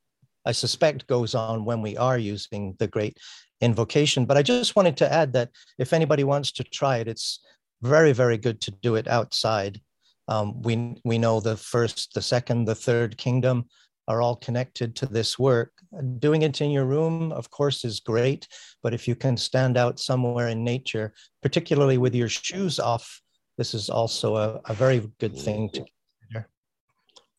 [0.46, 3.18] I suspect goes on when we are using the great
[3.60, 4.24] invocation.
[4.24, 7.40] But I just wanted to add that if anybody wants to try it, it's
[7.82, 9.80] very, very good to do it outside.
[10.28, 13.66] Um, we, we know the first, the second, the third kingdom
[14.08, 15.70] are all connected to this work.
[16.18, 18.48] Doing it in your room, of course, is great,
[18.82, 23.20] but if you can stand out somewhere in nature, particularly with your shoes off,
[23.58, 26.48] this is also a, a very good thing to consider.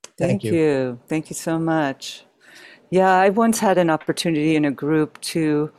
[0.04, 0.54] Thank, Thank you.
[0.54, 1.00] you.
[1.08, 2.24] Thank you so much.
[2.92, 5.72] Yeah, I once had an opportunity in a group to,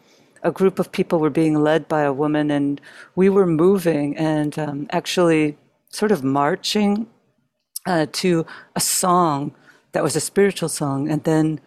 [0.42, 2.80] a group of people were being led by a woman, and
[3.14, 5.56] we were moving and um, actually
[5.90, 7.06] sort of marching
[7.86, 9.54] uh, to a song
[9.92, 11.10] that was a spiritual song.
[11.10, 11.60] And then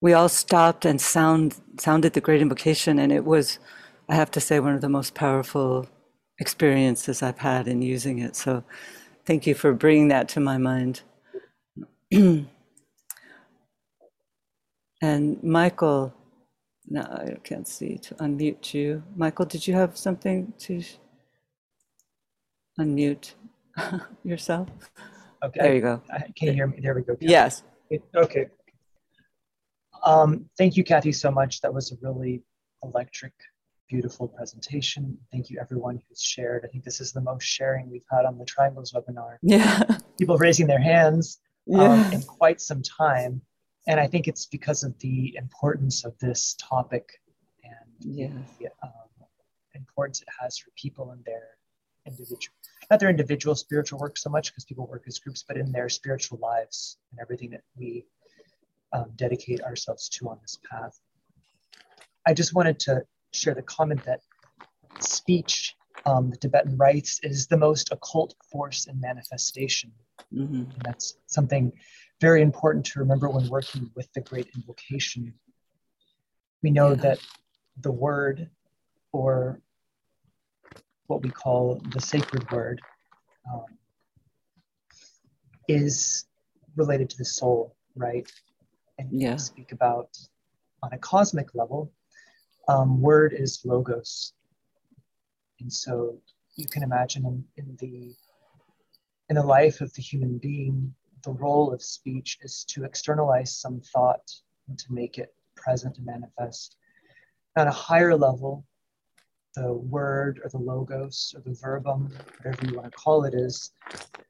[0.00, 2.98] we all stopped and sound sounded the great invocation.
[2.98, 3.58] And it was,
[4.08, 5.88] I have to say, one of the most powerful
[6.40, 8.36] experiences I've had in using it.
[8.36, 8.64] So
[9.26, 11.02] thank you for bringing that to my mind.
[12.12, 12.46] and
[15.42, 16.14] Michael,
[16.88, 19.02] no, I can't see to unmute you.
[19.16, 20.82] Michael, did you have something to
[22.80, 23.34] unmute
[24.24, 24.68] yourself?
[25.42, 25.60] Okay.
[25.60, 26.02] There you go.
[26.12, 26.80] I, Can you hear me?
[26.80, 27.14] There we go.
[27.14, 27.26] Kathy.
[27.26, 27.62] Yes.
[28.14, 28.46] Okay.
[30.04, 31.60] Um, thank you, Kathy, so much.
[31.60, 32.42] That was a really
[32.82, 33.32] electric,
[33.88, 35.16] beautiful presentation.
[35.32, 36.64] Thank you, everyone who's shared.
[36.64, 39.36] I think this is the most sharing we've had on the Triangles webinar.
[39.42, 39.82] Yeah.
[40.18, 41.40] People raising their hands
[41.72, 42.10] um, yeah.
[42.12, 43.40] in quite some time.
[43.86, 47.08] And I think it's because of the importance of this topic
[47.64, 48.28] and yeah.
[48.58, 48.90] the um,
[49.74, 51.56] importance it has for people and their
[52.06, 52.54] individual
[52.90, 55.88] not their individual spiritual work so much because people work as groups, but in their
[55.88, 58.06] spiritual lives and everything that we
[58.92, 60.98] um, dedicate ourselves to on this path.
[62.26, 64.20] I just wanted to share the comment that
[65.00, 65.76] speech,
[66.06, 69.92] um, the Tibetan writes, is the most occult force in manifestation.
[70.34, 70.54] Mm-hmm.
[70.54, 71.72] And that's something
[72.20, 75.34] very important to remember when working with the great invocation.
[76.62, 77.02] We know yeah.
[77.02, 77.18] that
[77.80, 78.50] the word,
[79.12, 79.60] or
[81.08, 82.80] what we call the sacred word,
[83.52, 83.64] um,
[85.66, 86.26] is
[86.76, 88.30] related to the soul, right?
[88.98, 89.36] And yeah.
[89.36, 90.16] speak about
[90.82, 91.92] on a cosmic level,
[92.68, 94.32] um, word is logos.
[95.60, 96.18] And so
[96.56, 98.14] you can imagine in, in the
[99.30, 103.80] in the life of the human being, the role of speech is to externalize some
[103.92, 104.26] thought
[104.68, 106.76] and to make it present and manifest.
[107.56, 108.64] At a higher level,
[109.54, 113.72] the word or the logos or the verbum, whatever you want to call it, is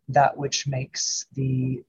[0.09, 1.83] that which makes the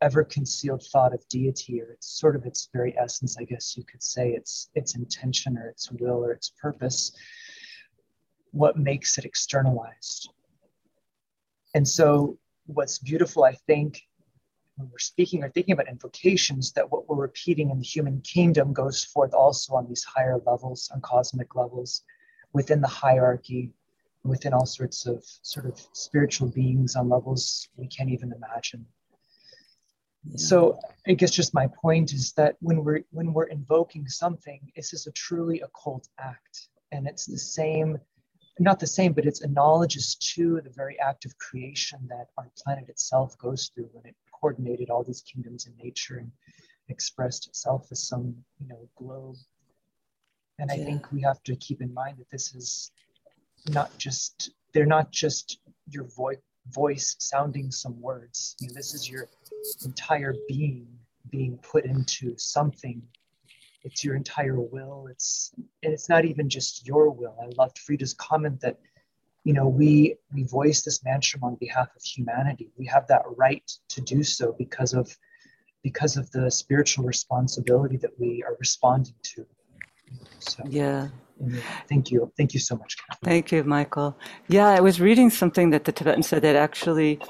[0.00, 3.82] ever concealed thought of deity or it's sort of its very essence i guess you
[3.82, 7.12] could say its its intention or its will or its purpose
[8.52, 10.30] what makes it externalized.
[11.74, 14.02] And so what's beautiful i think
[14.76, 18.72] when we're speaking or thinking about invocations that what we're repeating in the human kingdom
[18.74, 22.02] goes forth also on these higher levels on cosmic levels
[22.52, 23.72] within the hierarchy
[24.24, 28.84] within all sorts of sort of spiritual beings on levels we can't even imagine.
[30.36, 34.92] So I guess just my point is that when we're when we're invoking something, this
[34.92, 37.98] is a truly occult act, and it's the same,
[38.58, 42.88] not the same, but it's analogous to the very act of creation that our planet
[42.88, 46.30] itself goes through when it coordinated all these kingdoms in nature and
[46.88, 49.36] expressed itself as some you know globe.
[50.58, 50.84] And I yeah.
[50.84, 52.90] think we have to keep in mind that this is
[53.68, 55.58] not just they're not just
[55.90, 56.38] your voice
[56.70, 58.56] voice sounding some words.
[58.60, 59.28] You know, this is your
[59.84, 60.86] entire being
[61.30, 63.02] being put into something.
[63.84, 65.08] It's your entire will.
[65.10, 65.52] It's
[65.82, 67.36] and it's not even just your will.
[67.42, 68.78] I loved Frida's comment that,
[69.44, 72.70] you know, we we voice this mantra on behalf of humanity.
[72.76, 75.16] We have that right to do so because of
[75.82, 79.46] because of the spiritual responsibility that we are responding to.
[80.38, 81.08] So yeah.
[81.88, 82.32] Thank you.
[82.36, 82.96] Thank you so much.
[82.96, 83.24] Kathy.
[83.24, 84.16] Thank you, Michael.
[84.48, 87.20] Yeah, I was reading something that the Tibetan said that actually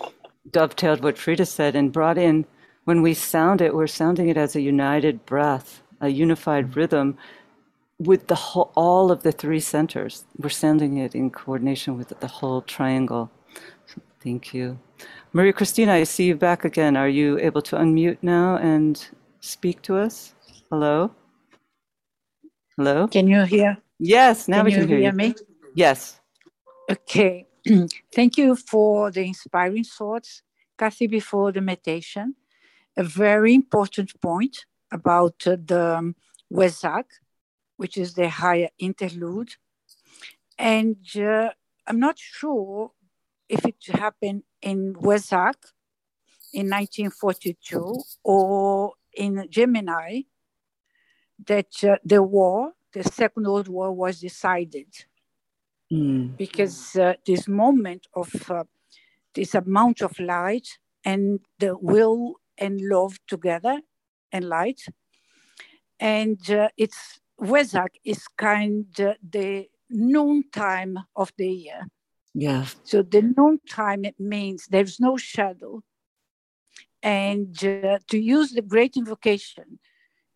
[0.51, 2.47] dovetailed what Frida said and brought in
[2.89, 6.81] when we sound it, we're sounding it as a united breath, a unified mm-hmm.
[6.81, 7.18] rhythm
[7.99, 10.24] with the whole, all of the three centers.
[10.39, 13.31] We're sounding it in coordination with the whole triangle.
[14.24, 14.79] Thank you.
[15.35, 16.97] Maria Christina, I see you back again.
[16.97, 19.07] Are you able to unmute now and
[19.41, 20.33] speak to us?
[20.70, 21.11] Hello?
[22.79, 23.09] Hello?
[23.09, 23.76] Can you hear?
[23.99, 25.16] Yes, now can we can hear, hear you.
[25.16, 25.35] me.
[25.74, 26.20] Yes.
[26.89, 27.45] Okay.
[28.14, 30.43] Thank you for the inspiring thoughts,
[30.79, 32.37] Kathy, before the meditation.
[32.97, 36.14] A very important point about uh, the um,
[36.53, 37.07] Wesak,
[37.79, 39.51] which is the higher interlude.
[40.57, 41.51] And uh,
[41.85, 42.93] I'm not sure
[43.49, 45.57] if it happened in Wesak
[46.55, 50.20] in 1942 or in Gemini
[51.47, 54.89] that uh, the war, the Second World War, was decided
[55.93, 56.36] mm.
[56.36, 58.64] because uh, this moment of uh,
[59.34, 63.80] this amount of light and the will and love together
[64.32, 64.82] and light
[66.01, 71.86] and uh, it's Wesak is kind of the noon time of the year.
[72.34, 72.66] Yeah.
[72.84, 75.82] So the noon time it means there's no shadow,
[77.03, 79.78] and uh, to use the great invocation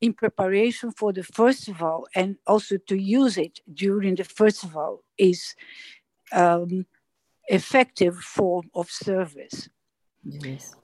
[0.02, 5.54] in preparation for the festival and also to use it during the festival is
[6.32, 6.84] um,
[7.46, 9.68] effective form of service.
[10.24, 10.74] Yes.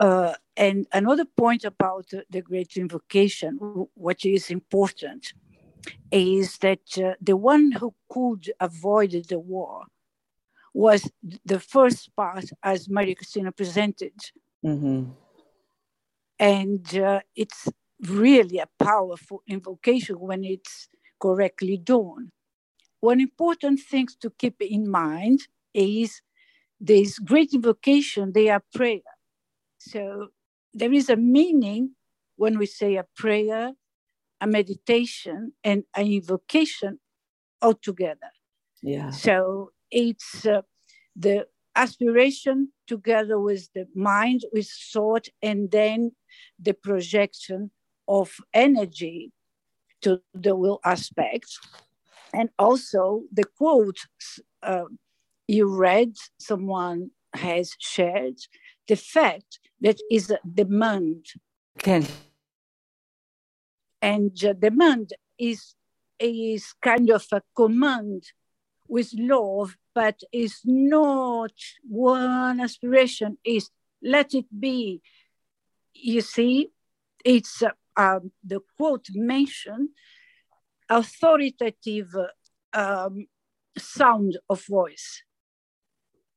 [0.00, 3.56] Uh, and another point about the, the great invocation,
[3.94, 5.32] what is important,
[6.10, 9.84] is that uh, the one who could avoid the war
[10.74, 11.08] was
[11.44, 14.12] the first part, as Maria Christina presented.
[14.64, 15.12] Mm-hmm.
[16.38, 17.68] And uh, it's
[18.04, 20.88] really a powerful invocation when it's
[21.20, 22.30] correctly done.
[23.00, 25.40] One important thing to keep in mind
[25.72, 26.22] is
[26.80, 29.00] this great invocation, they are prayer.
[29.78, 30.28] So
[30.74, 31.92] there is a meaning
[32.36, 33.72] when we say a prayer,
[34.40, 36.98] a meditation, and an invocation
[37.62, 38.30] altogether.
[38.82, 39.10] Yeah.
[39.10, 40.62] So it's uh,
[41.14, 46.12] the aspiration together with the mind, with thought, and then
[46.58, 47.70] the projection
[48.08, 49.32] of energy
[50.02, 51.48] to the will aspect.
[52.32, 53.98] And also the quote
[54.62, 54.84] uh,
[55.48, 58.38] you read, someone has shared,
[58.88, 61.26] the fact that is a demand.
[61.78, 62.04] Can.
[64.02, 65.74] And uh, demand is,
[66.18, 68.24] is kind of a command
[68.88, 71.52] with love, but is not
[71.88, 73.70] one aspiration, is
[74.02, 75.00] let it be.
[75.94, 76.70] You see,
[77.24, 79.90] it's uh, um, the quote mentioned
[80.88, 82.14] authoritative
[82.72, 83.26] um,
[83.76, 85.22] sound of voice,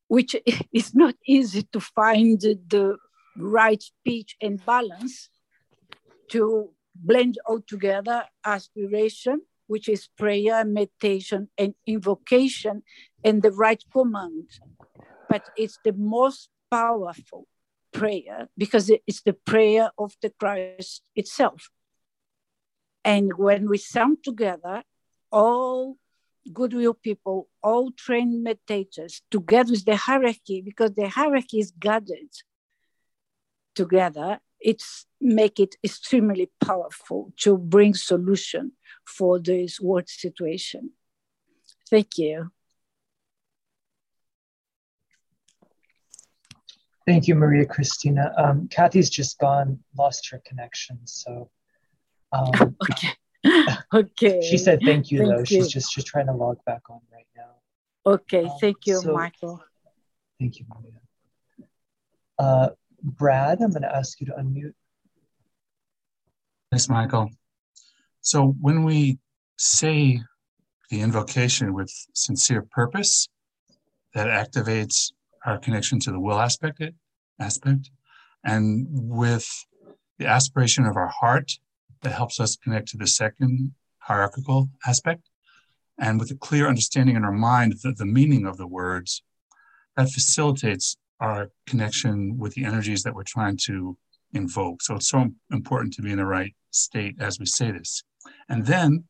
[0.08, 0.36] which
[0.74, 2.98] is not easy to find the
[3.38, 5.30] right pitch and balance
[6.30, 12.84] to blend all together aspiration, which is prayer, meditation, and invocation,
[13.24, 14.50] and the right command.
[15.30, 17.48] But it's the most powerful
[18.00, 21.70] prayer because it's the prayer of the Christ itself.
[23.04, 24.84] And when we sound together,
[25.32, 25.98] all
[26.54, 32.34] goodwill people, all trained meditators, together with the hierarchy, because the hierarchy is gathered
[33.76, 38.72] together, it's make it extremely powerful to bring solution
[39.06, 40.92] for this world situation.
[41.90, 42.52] Thank you.
[47.08, 48.32] Thank you, Maria Christina.
[48.38, 51.00] Um, Kathy's just gone, lost her connection.
[51.06, 51.50] So,
[52.32, 53.78] um, okay.
[53.94, 54.42] okay.
[54.42, 55.40] She said thank you thank though.
[55.40, 55.46] You.
[55.46, 58.12] She's just she's trying to log back on right now.
[58.14, 59.64] Okay, Um, thank you, so- Michael.
[60.40, 61.68] Thank you, Maria.
[62.38, 62.70] Uh,
[63.04, 64.74] Brad, I'm going to ask you to unmute.
[66.72, 67.30] Thanks, Michael.
[68.22, 69.20] So when we
[69.58, 70.22] say
[70.90, 73.28] the invocation with sincere purpose,
[74.14, 75.12] that activates
[75.46, 76.82] our connection to the will aspect,
[77.40, 77.92] aspect,
[78.44, 79.48] and with
[80.18, 81.52] the aspiration of our heart,
[82.02, 85.30] that helps us connect to the second hierarchical aspect,
[86.00, 89.22] and with a clear understanding in our mind of the, the meaning of the words,
[89.98, 93.98] that facilitates our connection with the energies that we're trying to
[94.34, 94.82] invoke.
[94.82, 98.04] So it's so important to be in the right state as we say this.
[98.48, 99.04] And then,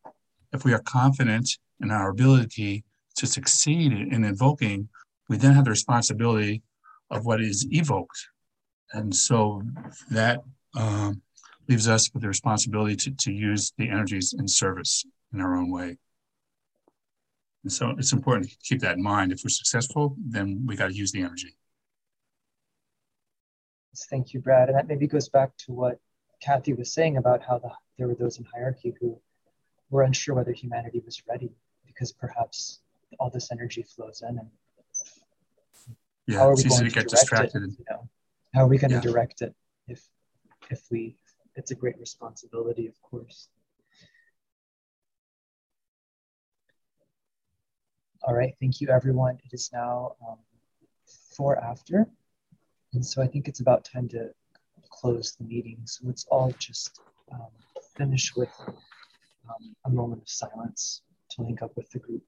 [0.52, 1.48] if we are confident
[1.80, 2.84] in our ability
[3.16, 4.88] to succeed in invoking,
[5.30, 6.60] we then have the responsibility
[7.08, 8.18] of what is evoked.
[8.92, 9.62] And so
[10.10, 10.42] that
[10.76, 11.22] um,
[11.68, 15.70] leaves us with the responsibility to, to use the energies in service in our own
[15.70, 15.96] way.
[17.62, 19.30] And so it's important to keep that in mind.
[19.30, 21.54] If we're successful, then we got to use the energy.
[24.10, 24.68] Thank you, Brad.
[24.68, 26.00] And that maybe goes back to what
[26.42, 29.20] Kathy was saying about how the, there were those in hierarchy who
[29.90, 31.50] were unsure whether humanity was ready
[31.86, 32.80] because perhaps
[33.20, 34.48] all this energy flows in and
[36.30, 37.62] Yeah, how are it's we easy going to get direct distracted.
[37.64, 38.08] It, you know,
[38.54, 39.54] how are we going to direct it
[39.88, 40.06] if
[40.70, 41.16] if we
[41.56, 43.48] it's a great responsibility, of course.
[48.22, 49.38] All right, thank you everyone.
[49.44, 50.38] It is now um,
[51.36, 52.06] four after,
[52.92, 54.30] and so I think it's about time to
[54.90, 55.78] close the meeting.
[55.84, 57.00] So let's all just
[57.32, 57.48] um,
[57.96, 58.52] finish with
[59.48, 62.22] um, a moment of silence to link up with the group.